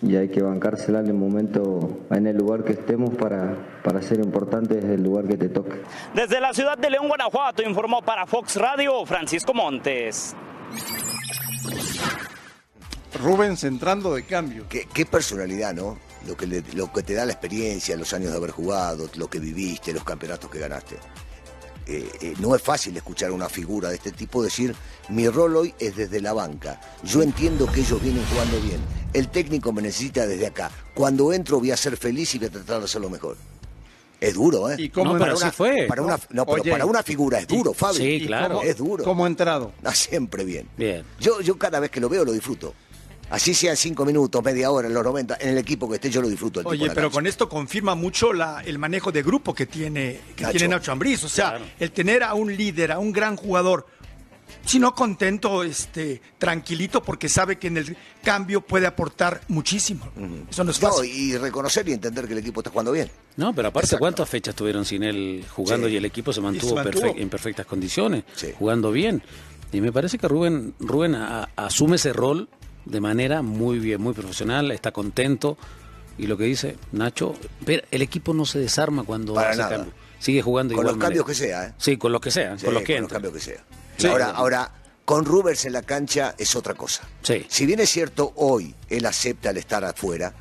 [0.02, 4.20] y hay que bancársela en el momento, en el lugar que estemos para, para ser
[4.20, 5.76] importantes desde el lugar que te toque.
[6.14, 10.36] Desde la ciudad de León, Guanajuato, informó para Fox Radio Francisco Montes.
[13.24, 14.66] Rubens entrando de cambio.
[14.70, 15.98] Qué, qué personalidad, ¿no?
[16.28, 19.30] Lo que, le- lo que te da la experiencia, los años de haber jugado, lo
[19.30, 20.98] que viviste, los campeonatos que ganaste.
[21.88, 24.76] Eh, eh, no es fácil escuchar a una figura de este tipo decir,
[25.10, 26.82] mi rol hoy es desde la banca.
[27.04, 28.80] Yo entiendo que ellos vienen jugando bien.
[29.14, 30.72] El técnico me necesita desde acá.
[30.96, 33.38] Cuando entro voy a ser feliz y voy a tratar de hacerlo mejor.
[34.20, 34.78] Es duro, ¿eh?
[34.80, 35.38] ¿Y cómo para entró?
[35.46, 35.86] una, fue.
[35.88, 37.98] Para una, no, pero Oye, para una figura es duro, y- Fabi.
[37.98, 38.56] sí, claro.
[38.56, 39.04] cómo- Es duro.
[39.04, 39.72] ¿Cómo ha entrado?
[39.94, 40.68] Siempre bien.
[40.78, 41.04] Bien.
[41.20, 42.74] Yo, yo cada vez que lo veo lo disfruto.
[43.36, 46.22] Así sean cinco minutos, media hora, en los 90, en el equipo que esté, yo
[46.22, 46.62] lo disfruto.
[46.62, 50.44] el Oye, pero con esto confirma mucho la- el manejo de grupo que tiene, que
[50.44, 50.58] Nacho.
[50.58, 51.24] tiene Nacho Ambriz.
[51.26, 53.88] O sea, el tener a un líder, a un gran jugador,
[54.64, 60.10] si no contento, este, tranquilito, porque sabe que en el cambio puede aportar muchísimo.
[60.50, 61.12] Eso no es No, fácil.
[61.12, 63.10] y reconocer y entender que el equipo está jugando bien.
[63.36, 64.00] No, pero aparte, Exacto.
[64.00, 65.94] ¿cuántas fechas tuvieron sin él jugando Sí.
[65.96, 67.14] y el equipo se mantuvo, se mantuvo.
[67.18, 68.24] en perfectas condiciones,
[68.58, 69.22] jugando bien?
[69.74, 72.48] Y me parece que Rubén, Rubén a- asume ese rol
[72.86, 75.58] de manera muy bien, muy profesional, está contento.
[76.18, 79.70] Y lo que dice Nacho, pero el equipo no se desarma cuando Para hace nada.
[79.78, 79.94] cambio.
[80.20, 81.74] Sigue jugando Con igual los cambios que sea, ¿eh?
[81.78, 83.64] Sí, con los que sean, Sí, con los que con los cambios que sea.
[83.98, 84.08] Sí.
[84.08, 84.72] Ahora, ahora,
[85.04, 87.04] con Rubers en la cancha es otra cosa.
[87.22, 87.46] Sí.
[87.50, 90.34] Si bien es cierto, hoy él acepta el estar afuera,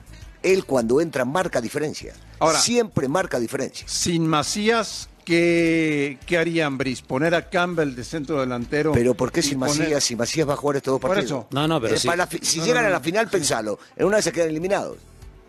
[0.42, 2.14] él cuando entra marca diferencia.
[2.38, 3.86] Ahora- Siempre marca diferencia.
[3.88, 7.02] Sin Macías, ¿qué, qué haría Ambris?
[7.02, 8.92] ¿Poner a Campbell de centro delantero?
[8.92, 10.04] Pero ¿por qué sin poner- Macías?
[10.04, 11.30] Si Macías va a jugar estos dos Por partidos.
[11.40, 11.48] eso.
[11.50, 12.06] No, no, pero Eh, sí.
[12.06, 13.78] para la fi- si No, llegan no, a la final, pensalo.
[13.96, 14.96] En una vez se quedan eliminados.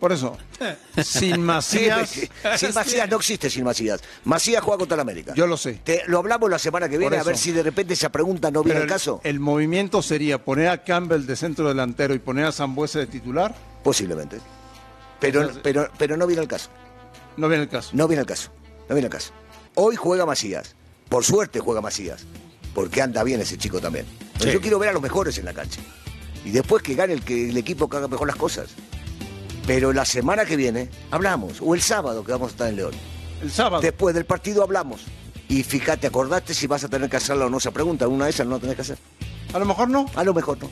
[0.00, 0.36] Por eso,
[1.02, 4.00] sin Macías, Sí, sin Macías no existe sin Macías.
[4.24, 5.32] Macías juega contra el América.
[5.34, 5.80] yo lo sé.
[5.82, 8.50] Te- lo hablamos la semana que Por viene a ver si de repente esa pregunta
[8.50, 9.22] no viene al caso.
[9.24, 13.06] el, el movimiento sería poner a Campbell de centro delantero y poner a Zambuesa de
[13.06, 13.54] titular.
[13.82, 14.38] Posiblemente.
[15.18, 16.68] Pero, Entonces- pero, pero no viene al caso.
[17.38, 17.90] No viene el caso.
[17.94, 18.50] No viene al caso.
[18.90, 19.32] No viene al caso.
[19.78, 20.74] Hoy juega Macías.
[21.10, 22.24] Por suerte juega Macías.
[22.74, 24.06] Porque anda bien ese chico también.
[24.40, 24.50] Sí.
[24.50, 25.80] Yo quiero ver a los mejores en la cancha.
[26.46, 28.70] Y después que gane el, que el equipo que haga mejor las cosas.
[29.66, 31.58] Pero la semana que viene hablamos.
[31.60, 32.94] O el sábado que vamos a estar en León.
[33.42, 33.82] El sábado.
[33.82, 35.02] Después del partido hablamos.
[35.48, 38.08] Y fíjate, acordate si vas a tener que hacerla o no esa pregunta.
[38.08, 38.98] Una de esas no la tenés que hacer.
[39.52, 40.06] A lo mejor no.
[40.14, 40.70] A lo mejor no.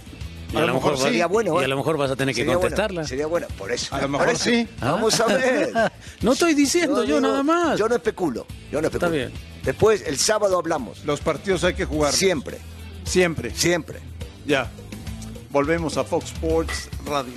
[0.54, 1.58] Y a, lo mejor, sería bueno.
[1.58, 1.64] y ¿eh?
[1.64, 3.04] a lo mejor vas a tener que bueno, contestarla.
[3.04, 3.94] sería bueno, por eso.
[3.94, 4.44] A lo mejor eso.
[4.44, 4.68] sí.
[4.80, 5.72] Vamos a ver.
[6.22, 7.78] No estoy diciendo yo, digo- nada más.
[7.78, 8.46] Yo no especulo.
[8.70, 9.10] Yo no especulo.
[9.10, 9.32] bien.
[9.62, 11.04] Después, el sábado hablamos.
[11.04, 12.12] Los partidos hay que jugar.
[12.12, 12.58] Siempre,
[13.04, 13.50] Siempre.
[13.54, 14.00] siempre.
[14.46, 14.70] Ya.
[15.50, 17.34] Volvemos a Fox Sports Radio.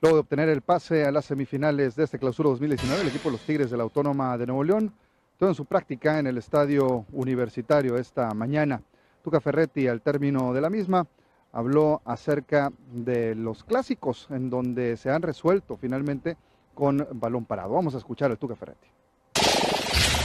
[0.00, 3.32] Luego de obtener el pase a las semifinales de este clausura 2019, el equipo de
[3.32, 4.92] los Tigres de la Autónoma de Nuevo León
[5.38, 8.82] todo en su práctica en el estadio universitario esta mañana.
[9.22, 11.06] Tuca Ferretti, al término de la misma,
[11.52, 16.36] habló acerca de los clásicos en donde se han resuelto finalmente
[16.74, 17.74] con balón parado.
[17.74, 18.88] Vamos a escuchar al Tuca Ferretti.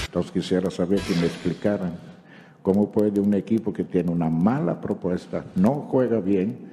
[0.05, 1.95] Entonces quisiera saber que me explicaran
[2.63, 6.71] cómo puede un equipo que tiene una mala propuesta, no juega bien,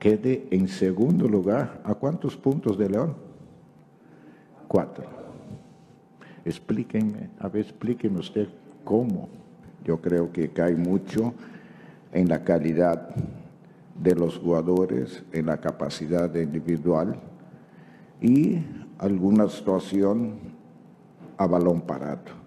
[0.00, 1.80] quede en segundo lugar.
[1.84, 3.14] ¿A cuántos puntos de León?
[4.66, 5.04] Cuatro.
[6.44, 8.48] Explíquenme, a ver, explíqueme usted
[8.82, 9.28] cómo.
[9.84, 11.34] Yo creo que cae mucho
[12.12, 13.14] en la calidad
[14.02, 17.16] de los jugadores, en la capacidad individual
[18.20, 18.58] y
[18.98, 20.38] alguna situación
[21.36, 22.40] a balón parado.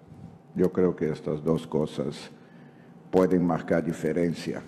[0.55, 2.31] Yo creo que estas dos cosas
[3.11, 4.61] pueden marcar diferencia.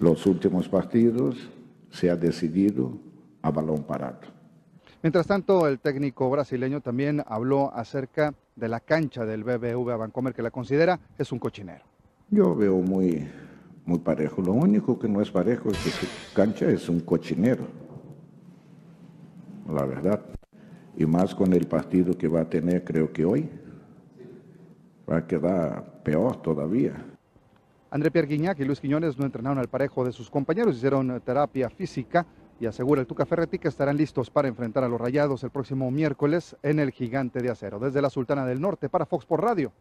[0.00, 1.50] Los últimos partidos
[1.90, 2.98] se ha decidido
[3.42, 4.20] a balón parado.
[5.02, 10.42] Mientras tanto, el técnico brasileño también habló acerca de la cancha del BBVA Bancomer, que
[10.42, 11.84] la considera es un cochinero.
[12.30, 13.28] Yo veo muy,
[13.86, 14.42] muy parejo.
[14.42, 17.64] Lo único que no es parejo es que su cancha es un cochinero.
[19.72, 20.20] La verdad.
[20.96, 23.48] Y más con el partido que va a tener, creo que hoy,
[25.08, 27.04] va a quedar peor todavía.
[27.90, 32.26] André Pierre y Luis Quiñones no entrenaron al parejo de sus compañeros, hicieron terapia física
[32.60, 35.90] y asegura el Tuca Ferretti que estarán listos para enfrentar a los Rayados el próximo
[35.90, 37.78] miércoles en el Gigante de Acero.
[37.78, 39.72] Desde la Sultana del Norte para Fox por Radio,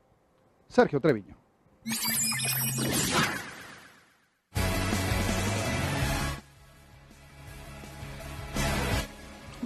[0.69, 1.35] Sergio Treviño.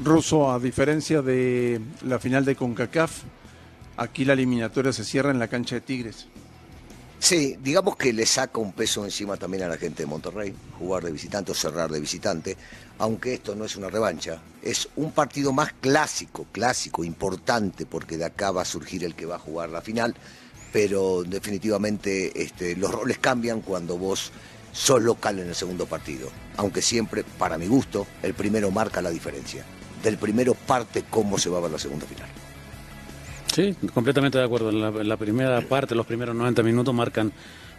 [0.04, 3.24] Ruso, a diferencia de la final de CONCACAF,
[3.98, 6.28] aquí la eliminatoria se cierra en la cancha de Tigres.
[7.22, 11.04] Sí, digamos que le saca un peso encima también a la gente de Monterrey, jugar
[11.04, 12.58] de visitante o cerrar de visitante,
[12.98, 18.26] aunque esto no es una revancha, es un partido más clásico, clásico, importante, porque de
[18.26, 20.16] acá va a surgir el que va a jugar la final,
[20.74, 24.32] pero definitivamente este, los roles cambian cuando vos
[24.74, 29.12] sos local en el segundo partido, aunque siempre, para mi gusto, el primero marca la
[29.12, 29.64] diferencia.
[30.02, 32.41] Del primero parte cómo se va a ver la segunda final.
[33.54, 34.70] Sí, completamente de acuerdo.
[34.70, 37.32] En la, en la primera parte, los primeros 90 minutos marcan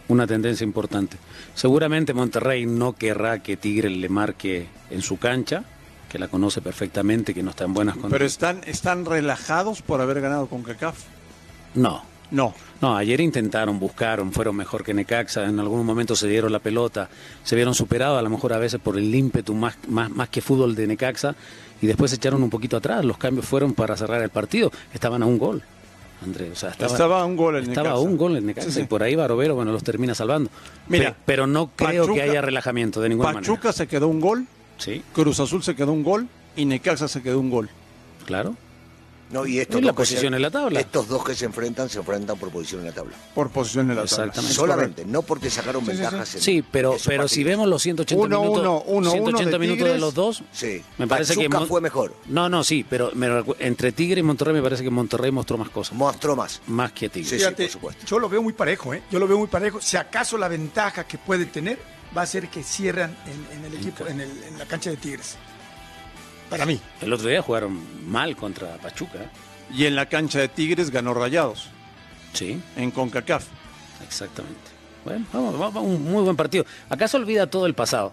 [0.08, 1.16] una tendencia importante.
[1.54, 5.64] Seguramente Monterrey no querrá que Tigre le marque en su cancha,
[6.10, 8.32] que la conoce perfectamente, que no está en buenas Pero condiciones.
[8.32, 10.98] están, están relajados por haber ganado CONCACAF.
[11.74, 12.02] No.
[12.30, 12.54] No.
[12.80, 17.08] No, ayer intentaron, buscaron, fueron mejor que Necaxa, en algún momento se dieron la pelota,
[17.44, 20.40] se vieron superados a lo mejor a veces por el ímpetu más, más, más que
[20.40, 21.36] fútbol de Necaxa
[21.82, 25.22] y después se echaron un poquito atrás, los cambios fueron para cerrar el partido, estaban
[25.22, 25.62] a un gol.
[26.24, 28.08] André, o sea, estaba, Estaba a un gol el estaba a Necaxa.
[28.08, 28.80] un gol el Necaxa Sí, sí.
[28.82, 30.50] y por ahí Barovero, bueno, los termina salvando.
[30.88, 33.42] Mira, Pe- pero no creo Pachuca- que haya relajamiento de ninguna manera.
[33.52, 34.46] Pachuca se quedó un gol,
[34.78, 37.68] Sí, Cruz Azul se quedó un gol y Necaxa se quedó un gol.
[38.24, 38.54] claro.
[39.32, 40.78] No, y estos Y la dos que se- posición en la tabla.
[40.78, 43.16] Estos dos que se enfrentan se enfrentan por posición en la tabla.
[43.34, 44.24] Por posición en la tabla.
[44.26, 44.54] Exactamente.
[44.54, 46.02] Solamente, no porque sacaron Sí, sí, sí.
[46.02, 46.34] ventajas.
[46.34, 49.58] en- Sí, pero, pero si vemos los 180 Uno, minutos, uno, uno, 180 uno de
[49.58, 50.82] minutos de los dos, Sí.
[50.98, 52.14] me parece que Pachuca Mon- fue mejor.
[52.26, 55.70] No, no, sí, pero me entre Tigre y Monterrey me parece que Monterrey mostró más
[55.70, 55.94] cosas.
[55.96, 56.60] Mostró más.
[56.66, 57.30] Más que Tigre.
[57.30, 58.06] Sí, Fíjate, por supuesto.
[58.06, 59.02] yo lo veo muy parejo, ¿eh?
[59.10, 59.80] Yo lo veo muy parejo.
[59.80, 61.78] Si acaso la ventaja que puede tener
[62.14, 64.98] va a ser que cierran en, en el equipo, en, el- en la cancha de
[64.98, 65.36] Tigres.
[66.52, 66.78] Para mí.
[67.00, 69.30] El otro día jugaron mal contra Pachuca.
[69.74, 71.70] Y en la cancha de Tigres ganó Rayados.
[72.34, 72.60] Sí.
[72.76, 73.46] En CONCACAF.
[74.06, 74.60] Exactamente.
[75.02, 76.66] Bueno, vamos, vamos, un muy buen partido.
[76.90, 78.12] Acá se olvida todo el pasado.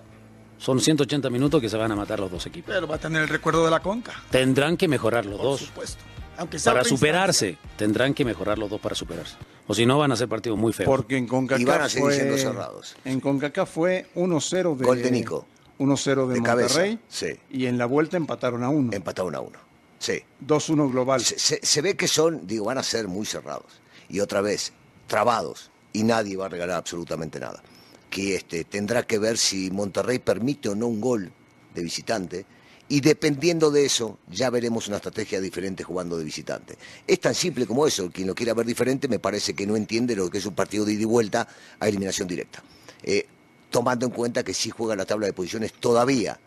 [0.58, 2.74] Son 180 minutos que se van a matar los dos equipos.
[2.74, 5.60] Pero va a tener el recuerdo de la Conca, Tendrán que mejorar los por dos.
[5.60, 6.02] supuesto.
[6.38, 9.36] Aunque sea Para superarse, tendrán que mejorar los dos para superarse.
[9.68, 10.88] O si no, van a ser partidos muy feos.
[10.88, 12.96] Porque en CONCACAF Y van a seguir fue, siendo cerrados.
[13.04, 15.46] En CONCACAF fue 1-0 de, Gol de Nico.
[15.80, 17.00] 1-0 de, De cabeza, Monterrey.
[17.08, 17.28] sí.
[17.50, 18.92] Y en la vuelta empataron a 1.
[18.94, 19.58] Empataron a uno.
[19.98, 20.22] Sí.
[20.46, 21.22] 2-1 global.
[21.22, 23.82] Se, se- se ve que son, digo, van a ser muy cerrados.
[24.10, 24.72] Y otra vez,
[25.08, 25.72] trabados.
[25.94, 27.62] Y nadie va a regalar absolutamente nada.
[28.10, 31.32] Que este, tendrá que ver si Monterrey permite o no un gol
[31.74, 32.46] de visitante.
[32.92, 36.76] Y dependiendo de eso, ya veremos una estrategia diferente jugando de visitante.
[37.06, 38.10] Es tan simple como eso.
[38.12, 40.86] Quien lo quiera ver diferente me parece que no entiende lo que es un partido
[40.86, 41.48] de ida y vuelta
[41.80, 42.64] a eliminación directa.
[43.04, 43.28] Eh,
[43.70, 46.40] tomando en cuenta que sí juega la tabla de posiciones todavía.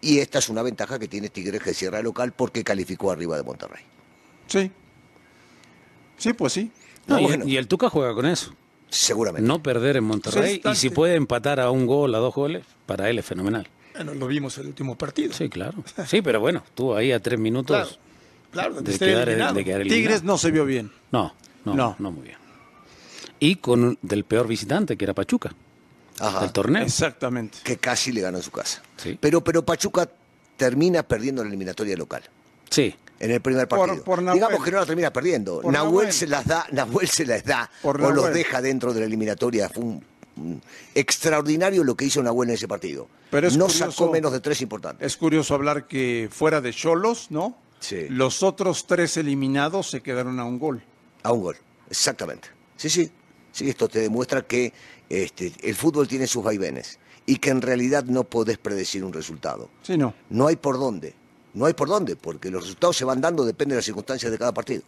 [0.00, 3.42] Y esta es una ventaja que tiene Tigres que cierra local porque calificó arriba de
[3.42, 3.82] Monterrey.
[4.46, 4.70] Sí.
[6.16, 6.70] Sí, pues sí.
[7.06, 7.46] No, Ah, y, bueno.
[7.46, 8.54] y el Tuca juega con eso.
[8.88, 9.46] Seguramente.
[9.46, 10.60] No perder en Monterrey.
[10.64, 13.68] Y si puede empatar a un gol, a dos goles, para él es fenomenal.
[13.94, 15.32] Bueno, lo vimos el último partido.
[15.32, 15.84] Sí, claro.
[16.06, 17.98] Sí, pero bueno, tú ahí a tres minutos
[18.50, 19.84] Claro, de de, quedar, de quedar eliminado.
[19.84, 20.90] Tigres no se vio bien.
[21.12, 21.96] No, no, No.
[21.98, 22.38] no, muy bien.
[23.38, 25.54] Y con un- del peor visitante, que era Pachuca,
[26.20, 26.40] Ajá.
[26.40, 26.82] del torneo.
[26.84, 27.58] Exactamente.
[27.64, 28.82] Que casi le ganó en su casa.
[28.96, 29.16] Sí.
[29.20, 30.08] Pero, pero Pachuca
[30.56, 32.22] termina perdiendo la eliminatoria local.
[32.68, 34.04] Sí, En el primer partido.
[34.04, 34.20] por.
[34.32, 35.56] Digamos que no la termina perdiendo.
[35.62, 36.12] Nahuel, Nahuel.
[36.12, 39.68] se las da, Nahuel se las da Por o los deja dentro de la eliminatoria.
[39.68, 40.04] Fue un,
[40.36, 40.62] un
[40.94, 43.08] extraordinario lo que hizo Nahuel en ese partido.
[43.30, 45.06] Pero es no curioso- sacó menos de tres importantes.
[45.06, 47.56] Es curioso hablar que fuera de Cholos, ¿no?
[47.80, 48.06] Sí.
[48.08, 50.82] Los otros tres eliminados se quedaron a un gol.
[51.22, 51.56] A un gol,
[51.88, 52.48] exactamente.
[52.76, 53.10] Sí, sí.
[53.52, 54.72] Sí, esto te demuestra que
[55.08, 59.68] este, el fútbol tiene sus vaivenes y que en realidad no podés predecir un resultado.
[59.82, 60.14] Sí, no.
[60.30, 61.14] No hay por dónde.
[61.52, 64.38] No hay por dónde, porque los resultados se van dando, depende de las circunstancias de
[64.38, 64.82] cada partido.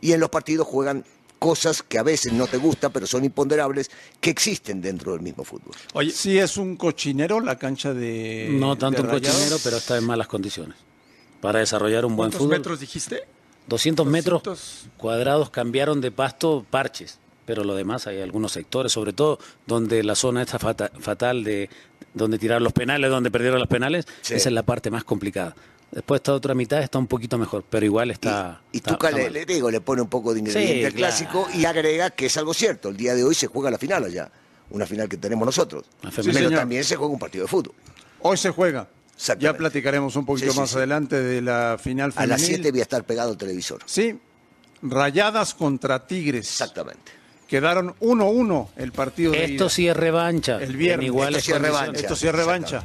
[0.00, 1.04] Y en los partidos juegan
[1.38, 5.44] cosas que a veces no te gustan, pero son imponderables, que existen dentro del mismo
[5.44, 5.74] fútbol.
[5.94, 9.96] Oye, sí es un cochinero la cancha de no tanto de un cochinero, pero está
[9.96, 10.76] en malas condiciones.
[11.40, 12.58] Para desarrollar un buen ¿Cuántos fútbol.
[12.58, 13.22] metros dijiste?
[13.68, 19.38] 200 metros cuadrados cambiaron de pasto parches, pero lo demás hay algunos sectores, sobre todo
[19.66, 21.70] donde la zona está fata- fatal de
[22.12, 24.34] donde tiraron los penales, donde perdieron los penales, Sí.
[24.34, 25.56] esa es la parte más complicada.
[25.90, 28.60] Después esta otra mitad está un poquito mejor, pero igual está...
[28.70, 30.96] Y está- Tuca está le, digo, le pone un poco de ingrediente Sí, al claro.
[31.16, 32.90] clásico y agrega que es algo cierto.
[32.90, 34.30] El día de hoy se juega la final allá.
[34.68, 35.84] Una final que tenemos nosotros.
[36.02, 36.22] femenina.
[36.24, 36.52] Pero señor.
[36.60, 37.74] también se juega un partido de fútbol.
[38.20, 38.86] Hoy se juega.
[39.38, 40.76] Ya platicaremos un poquito Sí, sí, más sí.
[40.76, 42.30] adelante de la final A femenil.
[42.30, 43.80] las 7 voy a estar pegado al televisor.
[43.86, 44.18] Sí,
[44.82, 46.46] Rayadas contra Tigres.
[46.48, 47.12] Exactamente.
[47.48, 49.70] Quedaron 1-1 el partido de Esto ida.
[49.70, 50.58] sí es revancha.
[50.62, 51.06] El viernes.
[51.08, 52.00] en iguales Esto sí es revancha.
[52.00, 52.84] Esto sí es revancha.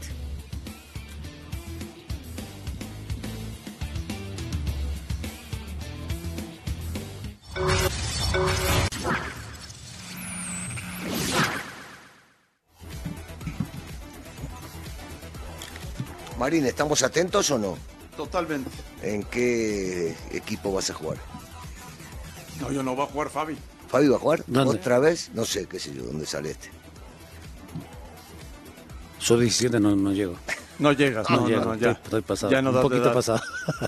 [16.38, 17.78] Marín, ¿estamos atentos o no?
[18.18, 18.70] Totalmente.
[19.02, 21.18] ¿En qué equipo vas a jugar?
[22.60, 23.58] No, yo no va a jugar Fabi.
[23.94, 24.44] ¿Fabi va a jugar?
[24.48, 24.78] ¿Dónde?
[24.80, 25.30] ¿Otra vez?
[25.36, 26.72] No sé, qué sé yo, ¿dónde sale este?
[29.20, 30.34] Sub 17 no, no llego.
[30.80, 31.92] No llegas, no, no, llego, no, ya.
[31.92, 32.52] Estoy, estoy pasado.
[32.52, 33.14] Ya no un poquito edad.
[33.14, 33.40] pasado.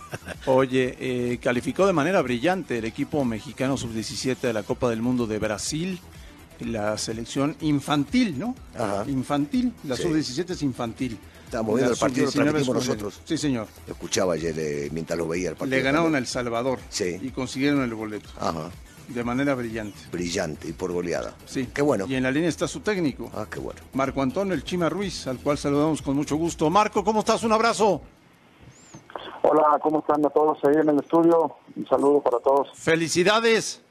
[0.46, 5.26] Oye, eh, calificó de manera brillante el equipo mexicano sub-17 de la Copa del Mundo
[5.26, 6.00] de Brasil,
[6.60, 8.56] la selección infantil, ¿no?
[9.08, 10.04] Infantil, la Sí.
[10.04, 11.18] sub-17 es infantil.
[11.46, 13.04] Estábamos viendo el partido, lo sub-19 es transmitimos juvenil.
[13.04, 13.22] nosotros.
[13.28, 13.68] Sí, señor.
[13.88, 15.76] Lo escuchaba ayer eh, mientras lo veía el partido.
[15.78, 16.20] Le ganaron a.
[16.20, 17.18] El Salvador Sí.
[17.24, 18.70] y consiguieron el boleto Ajá.
[19.08, 19.98] De manera brillante.
[20.12, 21.34] Brillante y por goleada.
[21.46, 21.70] Sí.
[21.74, 22.06] Qué bueno.
[22.08, 23.30] Y en la línea está su técnico.
[23.34, 23.80] Ah, qué bueno.
[23.94, 26.70] Marco Antonio El Chima Ruiz, al cual saludamos con mucho gusto.
[26.70, 27.44] Marco, ¿cómo estás?
[27.44, 28.02] Un abrazo.
[29.44, 31.56] Hola, ¿cómo están a todos ahí en el estudio?
[31.76, 32.70] Un saludo para todos.
[32.74, 33.82] Felicidades.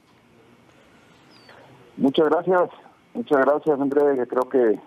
[1.97, 2.71] Muchas gracias,
[3.15, 4.27] muchas gracias, André.
[4.27, 4.81] Creo que,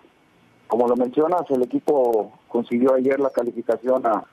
[0.68, 4.26] como lo mencionas, el equipo consiguió ayer la calificación a,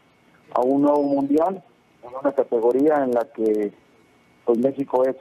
[0.52, 1.62] a un nuevo mundial,
[2.02, 3.72] en una categoría en la que
[4.44, 5.16] pues México es,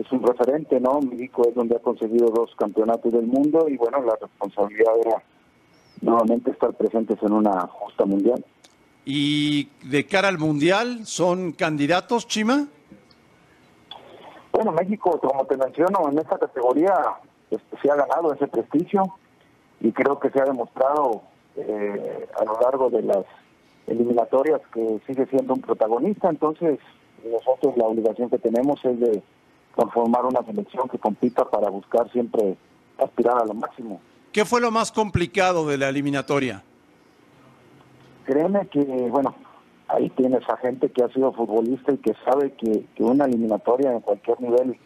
[0.00, 1.00] es un referente, ¿no?
[1.00, 5.22] México es donde ha conseguido dos campeonatos del mundo y bueno, la responsabilidad era
[6.00, 8.44] nuevamente estar presentes en una justa mundial.
[9.04, 12.68] Y de cara al Mundial, ¿son candidatos, Chima?
[14.52, 16.94] Bueno, México, como te menciono, en esta categoría
[17.50, 19.02] este, se ha ganado ese prestigio
[19.80, 21.22] y creo que se ha demostrado
[21.56, 23.24] eh, a lo largo de las
[23.86, 26.28] eliminatorias que sigue siendo un protagonista.
[26.28, 26.78] Entonces,
[27.24, 29.22] nosotros la obligación que tenemos es de
[29.78, 32.56] conformar una selección que compita para buscar siempre
[32.98, 34.00] aspirar a lo máximo.
[34.32, 36.64] ¿Qué fue lo más complicado de la eliminatoria?
[38.24, 39.36] Créeme que, bueno,
[39.86, 43.92] ahí tienes a gente que ha sido futbolista y que sabe que, que una eliminatoria
[43.92, 44.76] en cualquier nivel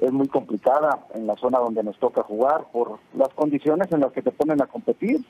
[0.00, 4.12] es muy complicada en la zona donde nos toca jugar por las condiciones en las
[4.12, 5.24] que te ponen a competir.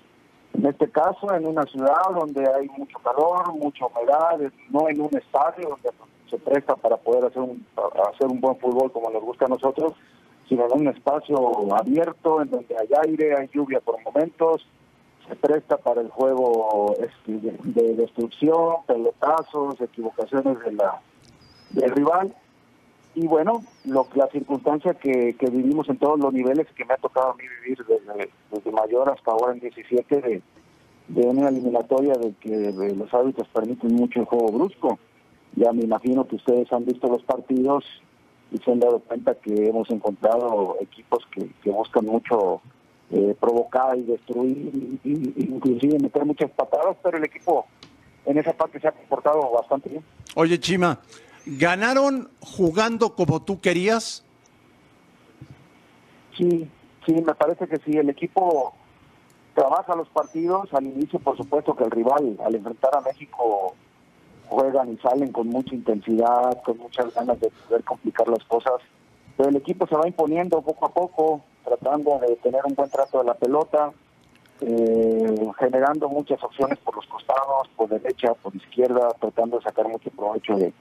[0.53, 5.17] En este caso, en una ciudad donde hay mucho calor, mucha humedad, no en un
[5.17, 5.91] estadio donde
[6.31, 7.67] se presta para poder hacer un,
[8.13, 9.95] hacer un buen fútbol como nos gusta a nosotros,
[10.49, 11.37] sino en un espacio
[11.75, 14.67] abierto, en donde hay aire, hay lluvia por momentos,
[15.29, 21.01] se presta para el juego este, de, de destrucción, pelotazos, equivocaciones de la,
[21.71, 22.35] del rival.
[23.15, 26.97] Y bueno, lo, la circunstancia que, que vivimos en todos los niveles que me ha
[26.97, 30.43] tocado a mí vivir desde, desde mayor hasta ahora en 17 de,
[31.09, 34.99] de una eliminatoria de que los hábitos permiten mucho el juego brusco.
[35.57, 37.85] Ya me imagino que ustedes han visto los partidos
[38.53, 42.61] y se han dado cuenta que hemos encontrado equipos que, que buscan mucho
[43.11, 47.67] eh, provocar y destruir, y, inclusive meter muchas patadas, pero el equipo
[48.25, 50.05] en esa parte se ha comportado bastante bien.
[50.37, 51.01] Oye, Chima,
[51.45, 54.25] ¿ganaron jugando como tú querías?
[56.37, 56.69] Sí,
[57.05, 57.97] sí, me parece que sí.
[57.97, 58.75] El equipo
[59.55, 60.73] trabaja los partidos.
[60.73, 63.75] Al inicio, por supuesto, que el rival, al enfrentar a México,
[64.51, 68.75] juegan y salen con mucha intensidad, con muchas ganas de poder complicar las cosas.
[69.37, 73.19] Pero el equipo se va imponiendo poco a poco, tratando de tener un buen trato
[73.21, 73.93] de la pelota,
[74.61, 80.11] eh, generando muchas opciones por los costados, por derecha, por izquierda, tratando de sacar mucho
[80.11, 80.75] provecho de,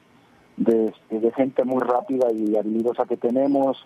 [0.58, 3.77] de, de gente muy rápida y habilidosa que tenemos,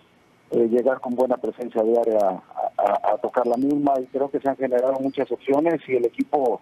[0.50, 2.42] eh, llegar con buena presencia de área a,
[2.82, 6.04] a- a tocar la misma y creo que se han generado muchas opciones y el
[6.06, 6.60] equipo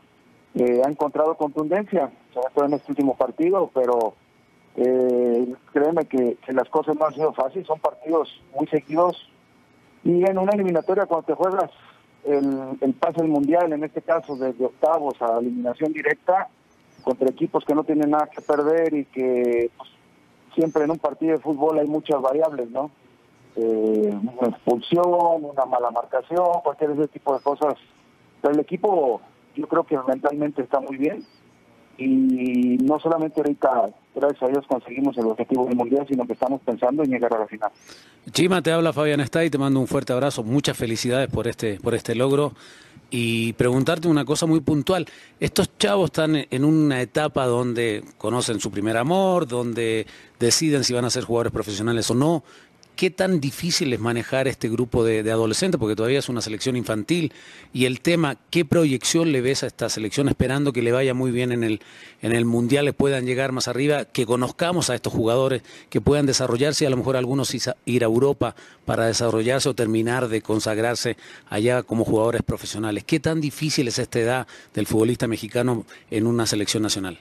[0.55, 4.15] eh, ha encontrado contundencia, sobre todo en este último partido, pero
[4.77, 9.31] eh, créeme que, las cosas no han sido fáciles, son partidos muy seguidos
[10.05, 11.71] y en una eliminatoria cuando te juegas
[12.25, 16.49] el, el pase al mundial, en este caso desde octavos a eliminación directa,
[17.03, 19.91] contra equipos que no tienen nada que perder y que pues,
[20.55, 22.91] siempre en un partido de fútbol hay muchas variables, ¿no?
[23.57, 27.75] Eh, una expulsión, una mala marcación, cualquier ese tipo de cosas.
[28.41, 29.21] Pero el equipo
[29.55, 31.25] yo creo que mentalmente está muy bien
[31.99, 36.61] y no solamente ahorita, gracias a Dios, conseguimos el objetivo del Mundial, sino que estamos
[36.63, 37.71] pensando en llegar a la final.
[38.31, 41.95] Chima, te habla Fabián Estay, te mando un fuerte abrazo, muchas felicidades por este, por
[41.95, 42.53] este logro
[43.11, 45.07] y preguntarte una cosa muy puntual.
[45.39, 50.07] Estos chavos están en una etapa donde conocen su primer amor, donde
[50.41, 52.43] deciden si van a ser jugadores profesionales o no.
[52.97, 55.79] ¿Qué tan difícil es manejar este grupo de, adolescentes?
[55.79, 57.33] Porque todavía es una selección infantil.
[57.73, 61.31] Y el tema, ¿qué proyección le ves a esta selección esperando que le vaya muy
[61.31, 61.81] bien en el,
[62.21, 66.27] en el Mundial, les puedan llegar más arriba, que conozcamos a estos jugadores, que puedan
[66.27, 67.53] desarrollarse y a lo mejor algunos
[67.87, 71.17] ir a Europa para desarrollarse o terminar de consagrarse
[71.49, 73.05] allá como jugadores profesionales?
[73.05, 77.19] ¿Qué tan difícil es esta edad del futbolista mexicano en una selección nacional?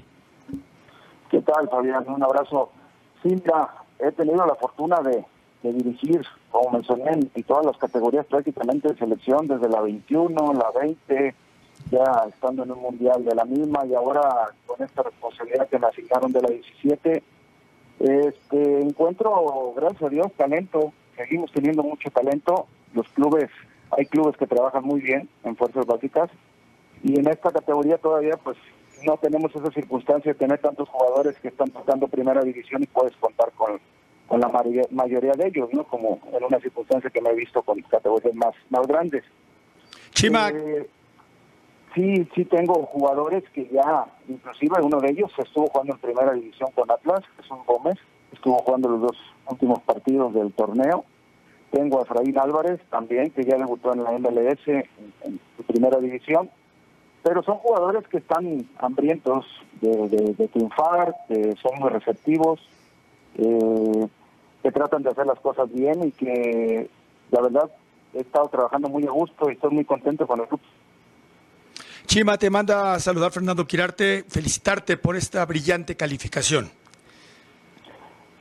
[1.29, 2.03] ¿Qué tal, Fabián?
[2.07, 2.71] Un abrazo.
[3.23, 3.69] Cinta,
[3.99, 5.25] he tenido la fortuna de
[5.63, 10.71] de dirigir, como mencioné, en todas las categorías prácticamente de selección, desde la 21, la
[10.79, 11.35] 20,
[11.91, 15.87] ya estando en un mundial de la misma y ahora con esta responsabilidad que me
[15.87, 17.23] asignaron de la 17,
[17.99, 23.49] este encuentro, gracias a Dios, talento, seguimos teniendo mucho talento, los clubes,
[23.91, 26.29] hay clubes que trabajan muy bien en fuerzas básicas
[27.03, 28.57] y en esta categoría todavía pues
[29.05, 33.15] no tenemos esa circunstancia de tener tantos jugadores que están tocando primera división y puedes
[33.17, 33.79] contar con
[34.31, 34.49] con la
[34.91, 35.83] mayoría de ellos, ¿no?
[35.83, 39.25] Como en una circunstancia que me he visto con categorías más, más grandes.
[40.11, 40.47] Chima.
[40.51, 40.87] Eh,
[41.93, 46.69] sí, sí tengo jugadores que ya, inclusive uno de ellos estuvo jugando en primera división
[46.73, 47.97] con Atlas, Jesús Gómez,
[48.31, 49.17] estuvo jugando los dos
[49.49, 51.03] últimos partidos del torneo.
[51.71, 56.49] Tengo a Efraín Álvarez también, que ya debutó en la MLS en, su primera división.
[57.21, 59.45] Pero son jugadores que están hambrientos
[59.81, 62.61] de, de triunfar, que son muy receptivos,
[63.37, 64.07] eh,
[64.61, 66.89] que tratan de hacer las cosas bien y que
[67.31, 67.71] la verdad
[68.13, 70.63] he estado trabajando muy a gusto y estoy muy contento con el grupo.
[72.05, 76.69] Chima, te manda a saludar Fernando Quirarte, felicitarte por esta brillante calificación.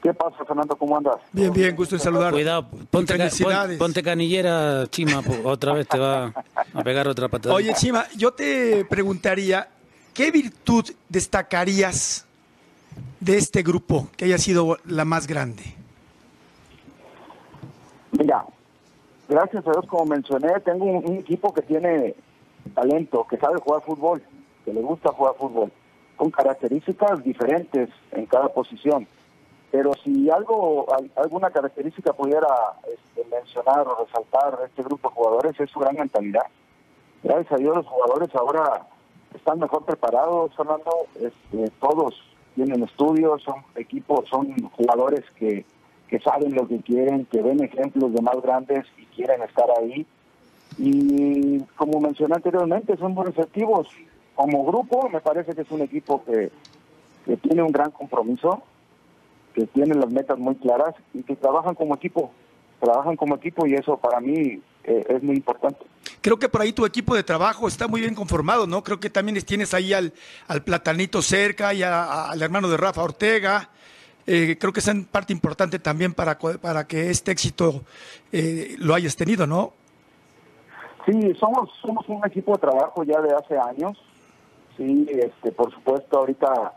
[0.03, 0.77] ¿Qué pasa, Fernando?
[0.77, 1.17] ¿Cómo andas?
[1.31, 2.33] Bien, bien, gusto en saludar.
[2.33, 3.15] Cuidado, ponte,
[3.79, 6.33] ponte canillera, Chima, otra vez te va
[6.73, 7.55] a pegar otra patada.
[7.55, 9.69] Oye, Chima, yo te preguntaría,
[10.15, 12.27] ¿qué virtud destacarías
[13.21, 15.63] de este grupo que haya sido la más grande?
[18.13, 18.45] Mira,
[19.31, 22.15] gracias a Dios, como mencioné, tengo un, equipo que tiene
[22.75, 24.23] talento, que sabe jugar fútbol,
[24.65, 25.73] que le gusta jugar fútbol,
[26.17, 29.07] con características diferentes en cada posición.
[29.71, 32.49] Pero si algo, alguna característica pudiera
[32.93, 36.47] este, mencionar o resaltar de este grupo de jugadores es su gran mentalidad.
[37.23, 38.89] Gracias a Dios los jugadores ahora
[39.33, 42.21] están mejor preparados, Fernando, este, todos
[42.57, 45.65] tienen estudios, son equipos, son jugadores que,
[46.11, 50.05] que saben lo que quieren, que ven ejemplos de más grandes y quieren estar ahí.
[50.77, 53.87] Y como mencioné anteriormente, son muy receptivos.
[54.35, 56.51] Como grupo, me parece que es un equipo que,
[57.25, 58.63] que tiene un gran compromiso,
[59.55, 62.33] que tiene las metas muy claras y que trabajan como equipo.
[62.81, 65.85] Trabajan como equipo y eso para mí eh, es muy importante.
[66.21, 68.83] Creo que por ahí tu equipo de trabajo está muy bien conformado, ¿no?
[68.83, 70.13] Creo que también tienes ahí al,
[70.49, 73.71] al Platanito cerca y al hermano de Rafa Ortega.
[74.27, 77.83] Eh, creo que es parte importante también para, para que este éxito
[78.33, 79.73] eh, lo hayas tenido, ¿no?
[81.07, 83.99] Sí, somos, somos un equipo de trabajo ya de hace años.
[84.77, 86.75] Sí, este, por supuesto, ahorita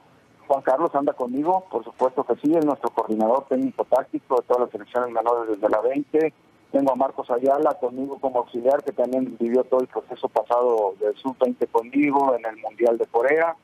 [0.48, 4.62] Juan Carlos anda conmigo, por supuesto que sí, es nuestro coordinador técnico táctico de todas
[4.62, 6.34] las selecciones menores desde la 20
[6.74, 11.16] tengo a Marcos Ayala conmigo como auxiliar, que también vivió todo el proceso pasado del
[11.18, 13.56] Sub-20 conmigo en el Mundial de Corea.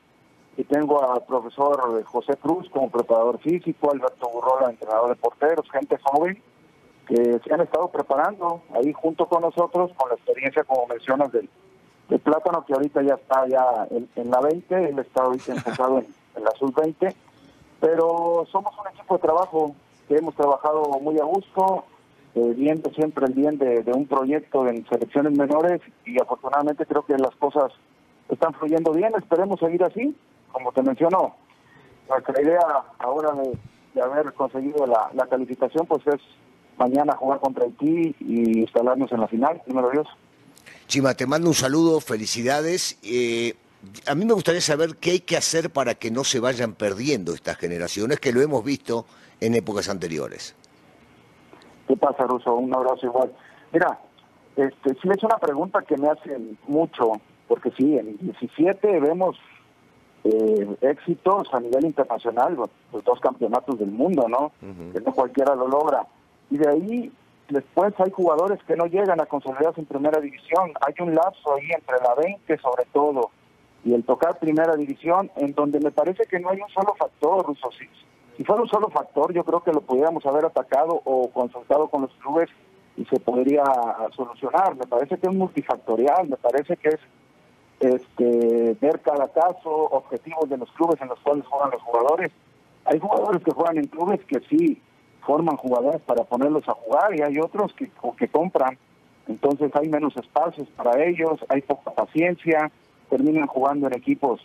[0.60, 5.96] Y tengo al profesor José Cruz como preparador físico, Alberto Burrola, entrenador de porteros, gente
[6.02, 6.42] joven
[7.08, 11.48] que se han estado preparando ahí junto con nosotros, con la experiencia, como mencionas, del,
[12.22, 16.06] Plátano, que ahorita ya está ya en, la 20, él está ahorita enfocado en,
[16.36, 17.14] en la Sub-20.
[17.80, 19.74] Pero somos un equipo de trabajo
[20.08, 21.84] que hemos trabajado muy a gusto,
[22.34, 27.16] eh, viendo siempre el bien de, un proyecto en selecciones menores y afortunadamente creo que
[27.16, 27.72] las cosas
[28.28, 30.14] están fluyendo bien, esperemos seguir así,
[30.52, 31.34] como te menciono,
[32.08, 32.60] nuestra idea
[32.98, 36.20] ahora de, haber conseguido la, calificación pues es
[36.78, 40.08] mañana jugar contra Haití y instalarnos en la final, primero Dios.
[40.86, 42.98] Chima, te mando un saludo, felicidades.
[43.02, 43.54] Eh,
[44.06, 47.34] a mí me gustaría saber qué hay que hacer para que no se vayan perdiendo
[47.34, 49.06] estas generaciones, que lo hemos visto
[49.40, 50.54] en épocas anteriores.
[51.86, 52.54] ¿Qué pasa, Ruso?
[52.54, 53.32] Un abrazo igual.
[53.72, 53.98] Mira,
[54.56, 57.12] este, sí es una pregunta que me hacen mucho,
[57.48, 59.36] porque sí, en 17 vemos
[60.24, 64.52] eh, éxitos a nivel internacional, los dos campeonatos del mundo, ¿no?
[64.92, 66.06] Que no cualquiera lo logra.
[66.50, 67.12] Y de ahí,
[67.48, 70.72] después hay jugadores que no llegan a consolidarse en primera división.
[70.80, 73.30] Hay un lapso ahí entre la 20, sobre todo,
[73.84, 77.46] y el tocar primera división, en donde me parece que no hay un solo factor,
[77.46, 77.70] Russo.
[77.78, 77.88] Si,
[78.36, 82.02] si fuera un solo factor, yo creo que lo pudiéramos haber atacado o consultado con
[82.02, 82.50] los clubes
[82.96, 83.64] y se podría
[84.14, 84.76] solucionar.
[84.76, 87.00] Me parece que es multifactorial, me parece que es
[87.80, 92.30] este, ver cada caso, objetivos de los clubes en los cuales juegan los jugadores.
[92.84, 94.80] Hay jugadores que juegan en clubes que sí
[95.26, 98.78] forman jugadores para ponerlos a jugar y hay otros que, que compran.
[99.28, 102.70] Entonces hay menos espacios para ellos, hay poca paciencia,
[103.08, 104.40] terminan jugando en equipos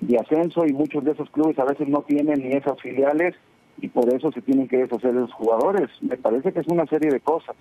[0.00, 3.34] de ascenso y muchos de esos clubes a veces no tienen ni esas filiales
[3.78, 5.90] y por eso se tienen que deshacer de los jugadores.
[6.00, 7.56] Me parece que es una serie de cosas.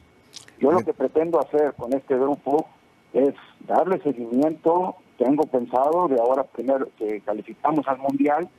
[0.60, 2.68] Yo lo que pretendo hacer con este grupo
[3.14, 3.34] es
[3.68, 8.50] darle seguimiento, tengo pensado de ahora primero que calificamos al Mundial,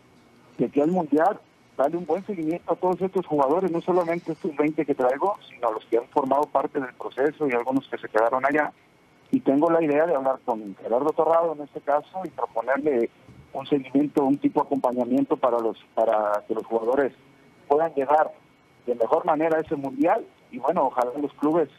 [0.58, 1.40] de que al Mundial
[1.76, 5.68] darle un buen seguimiento a todos estos jugadores, no solamente estos 20 que traigo, sino
[5.68, 8.72] a los que han formado parte del proceso y algunos que se quedaron allá.
[9.30, 13.08] Y tengo la idea de hablar con Gerardo Torrado en este caso y proponerle
[13.54, 17.14] un seguimiento, un tipo de acompañamiento para los para que los jugadores
[17.68, 18.30] puedan llegar
[18.86, 21.70] de mejor manera a ese mundial y bueno, ojalá los clubes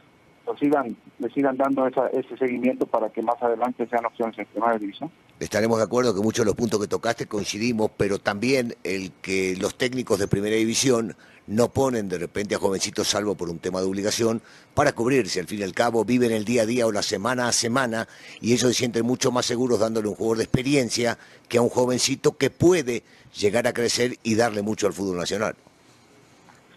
[0.46, 4.78] lo sigan, le sigan dando ese seguimiento para que más adelante sean opciones en primera
[4.78, 5.12] división.
[5.40, 9.56] Estaremos de acuerdo que muchos de los puntos que tocaste coincidimos, pero también el que
[9.60, 11.16] los técnicos de primera división
[11.48, 14.42] no ponen de repente a jovencitos salvo por un tema de obligación
[14.74, 15.40] para cubrirse.
[15.40, 18.08] Al fin y al cabo viven el día a día o la semana a semana
[18.40, 21.18] y ellos se sienten mucho más seguros dándole un jugador de experiencia
[21.50, 23.04] que a un jovencito que puede
[23.36, 25.56] llegar a crecer y darle mucho al fútbol nacional.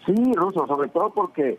[0.05, 1.57] Sí, Ruso, sobre todo porque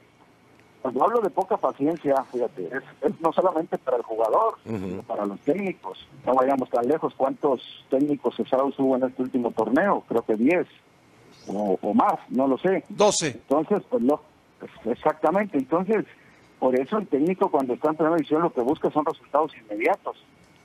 [0.86, 2.70] cuando hablo de poca paciencia, fíjate,
[3.02, 6.06] es, no solamente para el jugador, sino para los técnicos.
[6.24, 7.12] No vayamos tan lejos.
[7.16, 7.60] ¿Cuántos
[7.90, 10.04] técnicos cesados hubo en este último torneo?
[10.06, 10.64] Creo que 10
[11.48, 12.84] o, más, no lo sé.
[12.88, 13.26] 12.
[13.26, 14.20] Entonces, pues no,
[14.84, 15.58] exactamente.
[15.58, 16.04] Entonces,
[16.60, 20.16] por eso el técnico cuando está en primera división lo que busca son resultados inmediatos.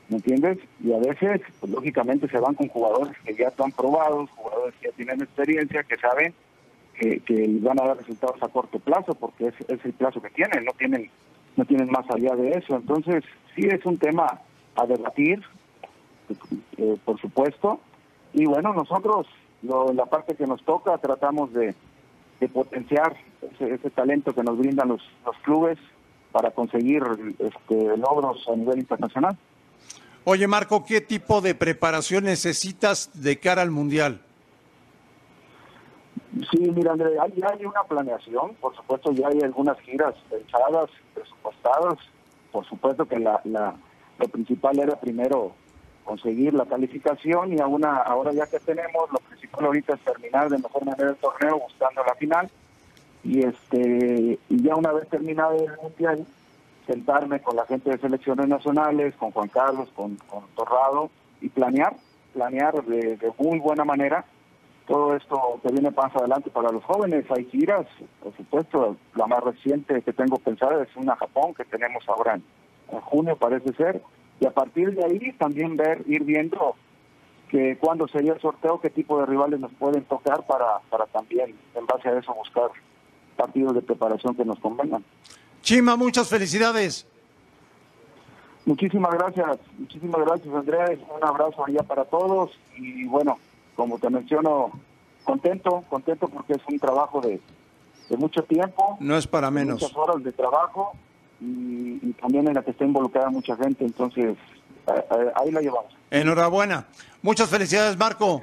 [0.10, 0.60] ¿Me entiendes?
[0.84, 4.90] Y a veces, pues lógicamente se van con jugadores que ya están probados, jugadores que
[4.90, 6.36] ya tienen experiencia, que saben
[7.02, 10.72] que, van a dar resultados a corto plazo, porque es, el plazo que tienen, no
[10.78, 11.10] tienen,
[11.56, 12.76] no tienen más allá de eso.
[12.76, 13.24] Entonces,
[13.56, 14.42] sí es un tema
[14.76, 15.42] a debatir,
[16.78, 17.80] eh, por supuesto.
[18.34, 19.28] Y bueno, nosotros,
[19.64, 21.74] lo, la parte que nos toca, tratamos de,
[22.54, 23.16] potenciar
[23.60, 25.78] ese, talento que nos brindan los, los clubes
[26.32, 27.04] para conseguir
[27.38, 29.38] este, logros a nivel internacional.
[30.24, 34.22] Oye, Marco, ¿qué tipo de preparación necesitas de cara al Mundial?
[36.32, 41.98] Sí, mira, André, hay, hay una planeación, por supuesto, ya hay algunas giras pensadas, presupuestadas.
[42.54, 43.76] Por supuesto que la, la,
[44.18, 45.52] lo principal era primero
[46.06, 50.86] conseguir la calificación y ahora ya que tenemos, lo principal ahorita es terminar de mejor
[50.86, 52.50] manera el torneo buscando la final.
[53.24, 56.26] Y este y ya una vez terminado el mundial,
[56.88, 61.10] sentarme con la gente de selecciones nacionales, con Juan Carlos, con, con Torrado
[61.40, 61.96] y planear,
[62.34, 64.26] planear de, de muy buena manera
[64.92, 67.26] todo esto que viene más adelante para los jóvenes.
[67.32, 67.88] Hay giras,
[68.22, 72.44] por supuesto, la más reciente que tengo pensada es una Japón que tenemos ahora en,
[73.00, 74.02] junio, parece ser,
[74.42, 76.76] y a partir de ahí también ver, ir viendo
[77.50, 81.56] que cuándo sería el sorteo, qué tipo de rivales nos pueden tocar para, para también,
[81.74, 82.70] en base a eso, buscar
[83.38, 85.06] partidos de preparación que nos convengan.
[85.62, 87.08] Chima, muchas felicidades.
[88.66, 93.40] Muchísimas gracias, muchísimas gracias Andrés, un abrazo allá para todos y bueno,
[93.76, 94.72] como te menciono,
[95.24, 97.40] contento, contento porque es un trabajo de,
[98.18, 98.98] mucho tiempo.
[99.00, 99.82] No es para menos.
[99.82, 100.92] Muchas horas de trabajo
[101.40, 104.36] y, también en la que está involucrada mucha gente, entonces
[105.36, 105.94] ahí la llevamos.
[106.10, 106.88] Enhorabuena.
[107.22, 108.42] Muchas felicidades, Marco.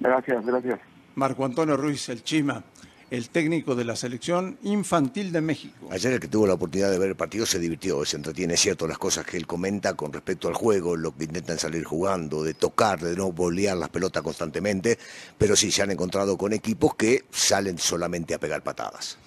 [0.00, 0.80] Gracias, gracias.
[1.14, 2.62] Marco Antonio Ruiz, el Chima
[3.10, 5.88] el técnico de la selección infantil de México.
[5.90, 8.60] Ayer el que tuvo la oportunidad de ver el partido se divirtió, se entretiene, es
[8.60, 12.42] cierto, las cosas que él comenta con respecto al juego, lo que intentan salir jugando,
[12.42, 14.98] de tocar, de no bolear las pelotas constantemente,
[15.38, 19.18] pero sí se han encontrado con equipos que salen solamente a pegar patadas.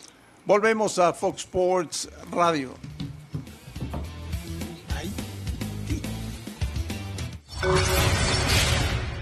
[0.46, 2.74] Volvemos a Fox Sports Radio.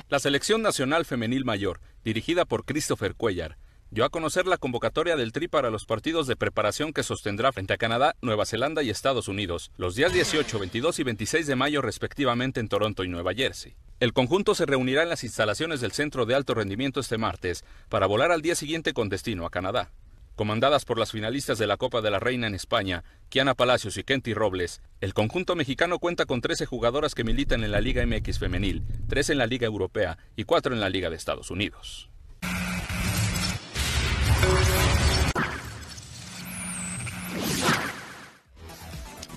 [0.09, 3.57] La Selección Nacional Femenil Mayor, dirigida por Christopher Cuellar,
[3.91, 7.73] dio a conocer la convocatoria del Tri para los partidos de preparación que sostendrá frente
[7.73, 11.81] a Canadá, Nueva Zelanda y Estados Unidos, los días 18, 22 y 26 de mayo
[11.81, 13.75] respectivamente en Toronto y Nueva Jersey.
[13.99, 18.05] El conjunto se reunirá en las instalaciones del Centro de Alto Rendimiento este martes para
[18.05, 19.91] volar al día siguiente con destino a Canadá.
[20.35, 24.03] Comandadas por las finalistas de la Copa de la Reina en España, Kiana Palacios y
[24.05, 28.39] Kenty Robles, el conjunto mexicano cuenta con 13 jugadoras que militan en la Liga MX
[28.39, 32.09] femenil, 3 en la Liga Europea y 4 en la Liga de Estados Unidos.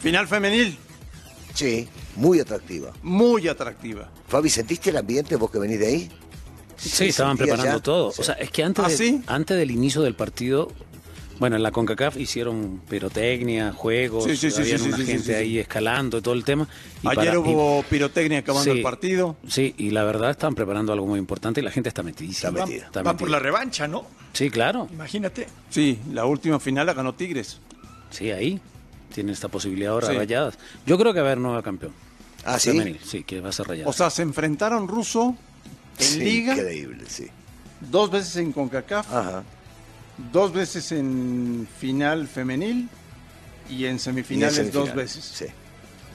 [0.02, 0.76] Final femenil.
[1.54, 2.92] Sí, muy atractiva.
[3.02, 4.10] Muy atractiva.
[4.26, 6.10] Fabi, ¿sentiste el ambiente vos que venís de ahí?
[6.76, 7.82] Sí, estaban preparando ya?
[7.82, 8.10] todo.
[8.12, 8.22] Sí.
[8.22, 9.22] O sea, es que antes, ¿Ah, de- sí?
[9.26, 10.72] antes del inicio del partido,
[11.38, 15.24] bueno, en la CONCACAF hicieron pirotecnia, juegos, Sí, sí, sí, había sí, una gente sí,
[15.24, 15.32] sí.
[15.34, 16.66] ahí escalando y todo el tema.
[17.02, 18.78] Y Ayer para- y- hubo pirotecnia acabando Sí.
[18.78, 19.36] el partido.
[19.46, 22.48] Sí, y la verdad están preparando algo muy importante y la gente está metidísima.
[22.50, 22.86] Está metida.
[22.86, 23.30] Está Va por metida.
[23.30, 24.06] la revancha, ¿no?
[24.32, 24.88] Sí, claro.
[24.92, 25.46] Imagínate.
[25.70, 27.58] Sí, la última final la ganó Tigres.
[28.10, 28.60] Sí, ahí
[29.12, 30.14] tiene esta posibilidad ahora Sí.
[30.16, 30.58] Rayadas.
[30.86, 31.92] Yo creo que va a haber nueva campeón.
[32.44, 32.70] Ah, ¿sí?
[32.70, 33.88] Femenil, sí, que va a ser Rayadas.
[33.88, 35.36] O sea, se enfrentaron ruso
[35.98, 37.26] en Sí, Liga, Increíble, sí.
[37.80, 39.44] dos veces en CONCACAF, Ajá.
[40.32, 42.88] dos veces en final femenil
[43.70, 45.24] y en semifinales Y en dos veces.
[45.24, 45.46] Sí.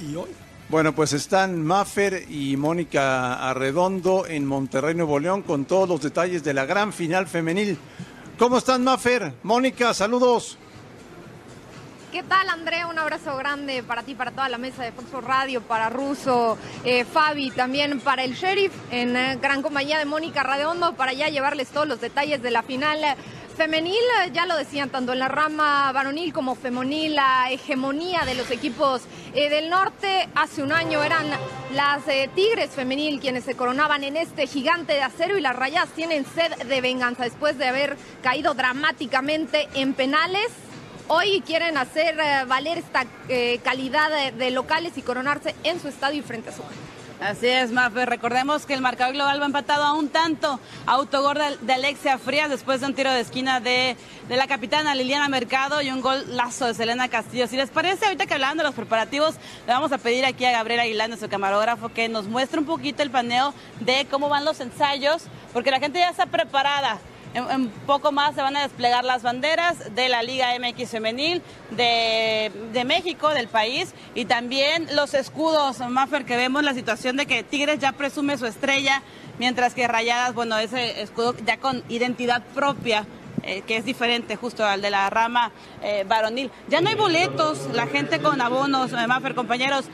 [0.05, 0.29] Y hoy.
[0.69, 6.43] Bueno, pues están Maffer y Mónica Arredondo en Monterrey, Nuevo León, con todos los detalles
[6.43, 7.77] de la gran final femenil.
[8.37, 9.31] ¿Cómo están, Maffer?
[9.43, 10.57] Mónica, saludos.
[12.11, 12.87] ¿Qué tal, Andrea?
[12.87, 16.57] Un abrazo grande para ti, para toda la mesa de Fox Sports Radio, para Russo,
[16.85, 21.27] eh, Fabi, también para el Sheriff, en eh, gran compañía de Mónica Radeondo, para ya
[21.27, 22.99] llevarles todos los detalles de la final
[23.57, 23.99] femenil.
[24.31, 29.01] Ya lo decían, tanto en la rama varonil como femenil, la hegemonía de los equipos
[29.33, 30.29] eh, del norte.
[30.33, 31.25] Hace un año eran
[31.73, 32.03] las
[32.33, 36.55] Tigres femenil quienes se coronaban en este gigante de acero y las rayas tienen sed
[36.67, 40.66] de venganza después de haber caído dramáticamente en penales.
[41.09, 46.19] Hoy quieren hacer eh, valer esta eh, calidad de, locales y coronarse en su estadio
[46.19, 46.75] y frente a su gente.
[47.21, 48.05] Así es, Mafe.
[48.05, 50.59] Recordemos que el marcador global va empatado a un tanto.
[50.85, 53.95] Autogol de Alexia Frías después de un tiro de esquina de,
[54.27, 57.47] de la capitana Liliana Mercado y un gol lazo de Selena Castillo.
[57.47, 59.35] Si les parece, ahorita que hablaban de los preparativos,
[59.65, 63.01] le vamos a pedir aquí a Gabriel Aguilar, nuestro camarógrafo, que nos muestre un poquito
[63.01, 66.99] el paneo de cómo van los ensayos, porque la gente ya está preparada.
[67.33, 72.51] En, poco más se van a desplegar las banderas de la Liga MX Femenil, de,
[72.73, 77.43] de México, del país, y también los escudos, Maffer, que vemos la situación de que
[77.43, 79.01] Tigres ya presume su estrella,
[79.39, 83.05] mientras que Rayadas, bueno, ese escudo ya con identidad propia.
[83.43, 86.51] Eh, que es diferente justo al de la rama eh, varonil.
[86.69, 89.85] Ya no hay boletos, la gente con abonos, eh, Maffer, compañeros,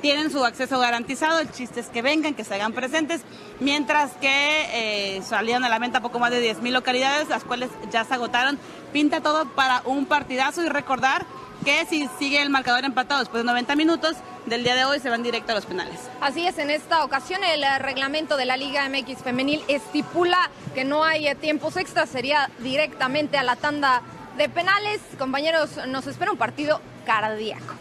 [0.00, 3.20] tienen su acceso garantizado, el chiste es que vengan, que se hagan presentes,
[3.60, 8.04] mientras que salían a la venta poco más de 10 mil localidades, las cuales ya
[8.04, 8.58] se agotaron.
[8.94, 11.26] Pinta todo para un partidazo y recordar
[11.66, 14.16] que si sigue el marcador empatado después de 90 minutos
[14.46, 15.98] del día de hoy se van directo a los penales.
[16.20, 20.84] Así es, en esta ocasión el eh, reglamento de la Liga MX femenil estipula que
[20.84, 24.02] no hay eh, tiempos extras, sería directamente a la tanda
[24.36, 25.00] de penales.
[25.18, 27.74] Compañeros, nos espera un partido cardíaco.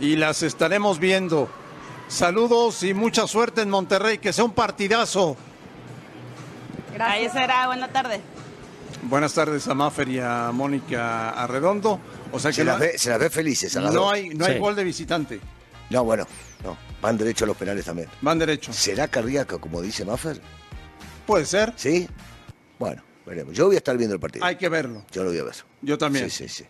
[0.00, 1.48] Y las estaremos viendo.
[2.08, 5.36] Saludos y mucha suerte en Monterrey, que sea un partidazo.
[6.98, 8.20] Ahí será, buena tarde.
[9.02, 12.00] Buenas tardes a Maffer y a Mónica Arredondo.
[12.32, 14.12] O sea que Se las ve, se las ve felices a las no dos.
[14.12, 15.40] hay, no hay gol de visitante.
[15.90, 16.26] No, bueno,
[16.64, 16.76] no.
[17.00, 18.08] Van derecho a los penales también.
[18.20, 18.72] Van derecho.
[18.72, 20.40] ¿Será cardíaca, como dice Maffer?
[21.26, 21.72] Puede ser.
[21.76, 22.08] ¿Sí?
[22.78, 23.54] Bueno, veremos.
[23.54, 24.44] Yo voy a estar viendo el partido.
[24.44, 25.04] Hay que verlo.
[25.12, 25.54] Yo lo voy a ver.
[25.82, 26.28] Yo también.
[26.30, 26.64] Sí, sí, sí.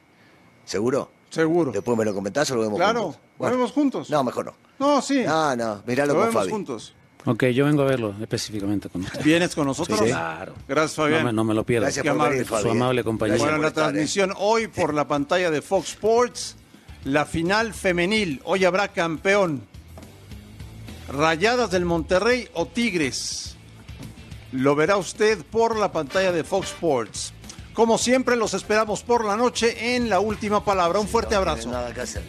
[0.64, 1.11] ¿Seguro?
[1.31, 1.73] Seguro.
[1.73, 3.21] Después me lo comentás o lo vemos Claro, juntos.
[3.39, 4.11] lo vemos juntos.
[4.11, 4.55] No, mejor no.
[4.79, 5.23] No, sí.
[5.25, 6.51] No, no, miralo Lo con vemos Fabi.
[6.51, 6.95] juntos.
[7.25, 9.23] Ok, yo vengo a verlo específicamente con usted.
[9.23, 9.99] ¿Vienes con nosotros?
[9.99, 10.55] Sí, claro.
[10.69, 11.21] Gracias, Fabián.
[11.21, 11.85] No me, no me lo pierdo.
[11.85, 13.37] Gracias por venir, Su amable compañía.
[13.39, 16.57] Bueno, la transmisión hoy por la pantalla de Fox Sports,
[17.05, 18.41] la final femenil.
[18.45, 19.63] Hoy habrá campeón.
[21.09, 23.57] Rayadas del Monterrey o Tigres.
[24.53, 27.33] Lo verá usted por la pantalla de Fox Sports.
[27.73, 30.99] Como siempre, los esperamos por la noche en la última palabra.
[30.99, 31.71] Un fuerte abrazo.
[31.71, 32.23] Nada que hacer.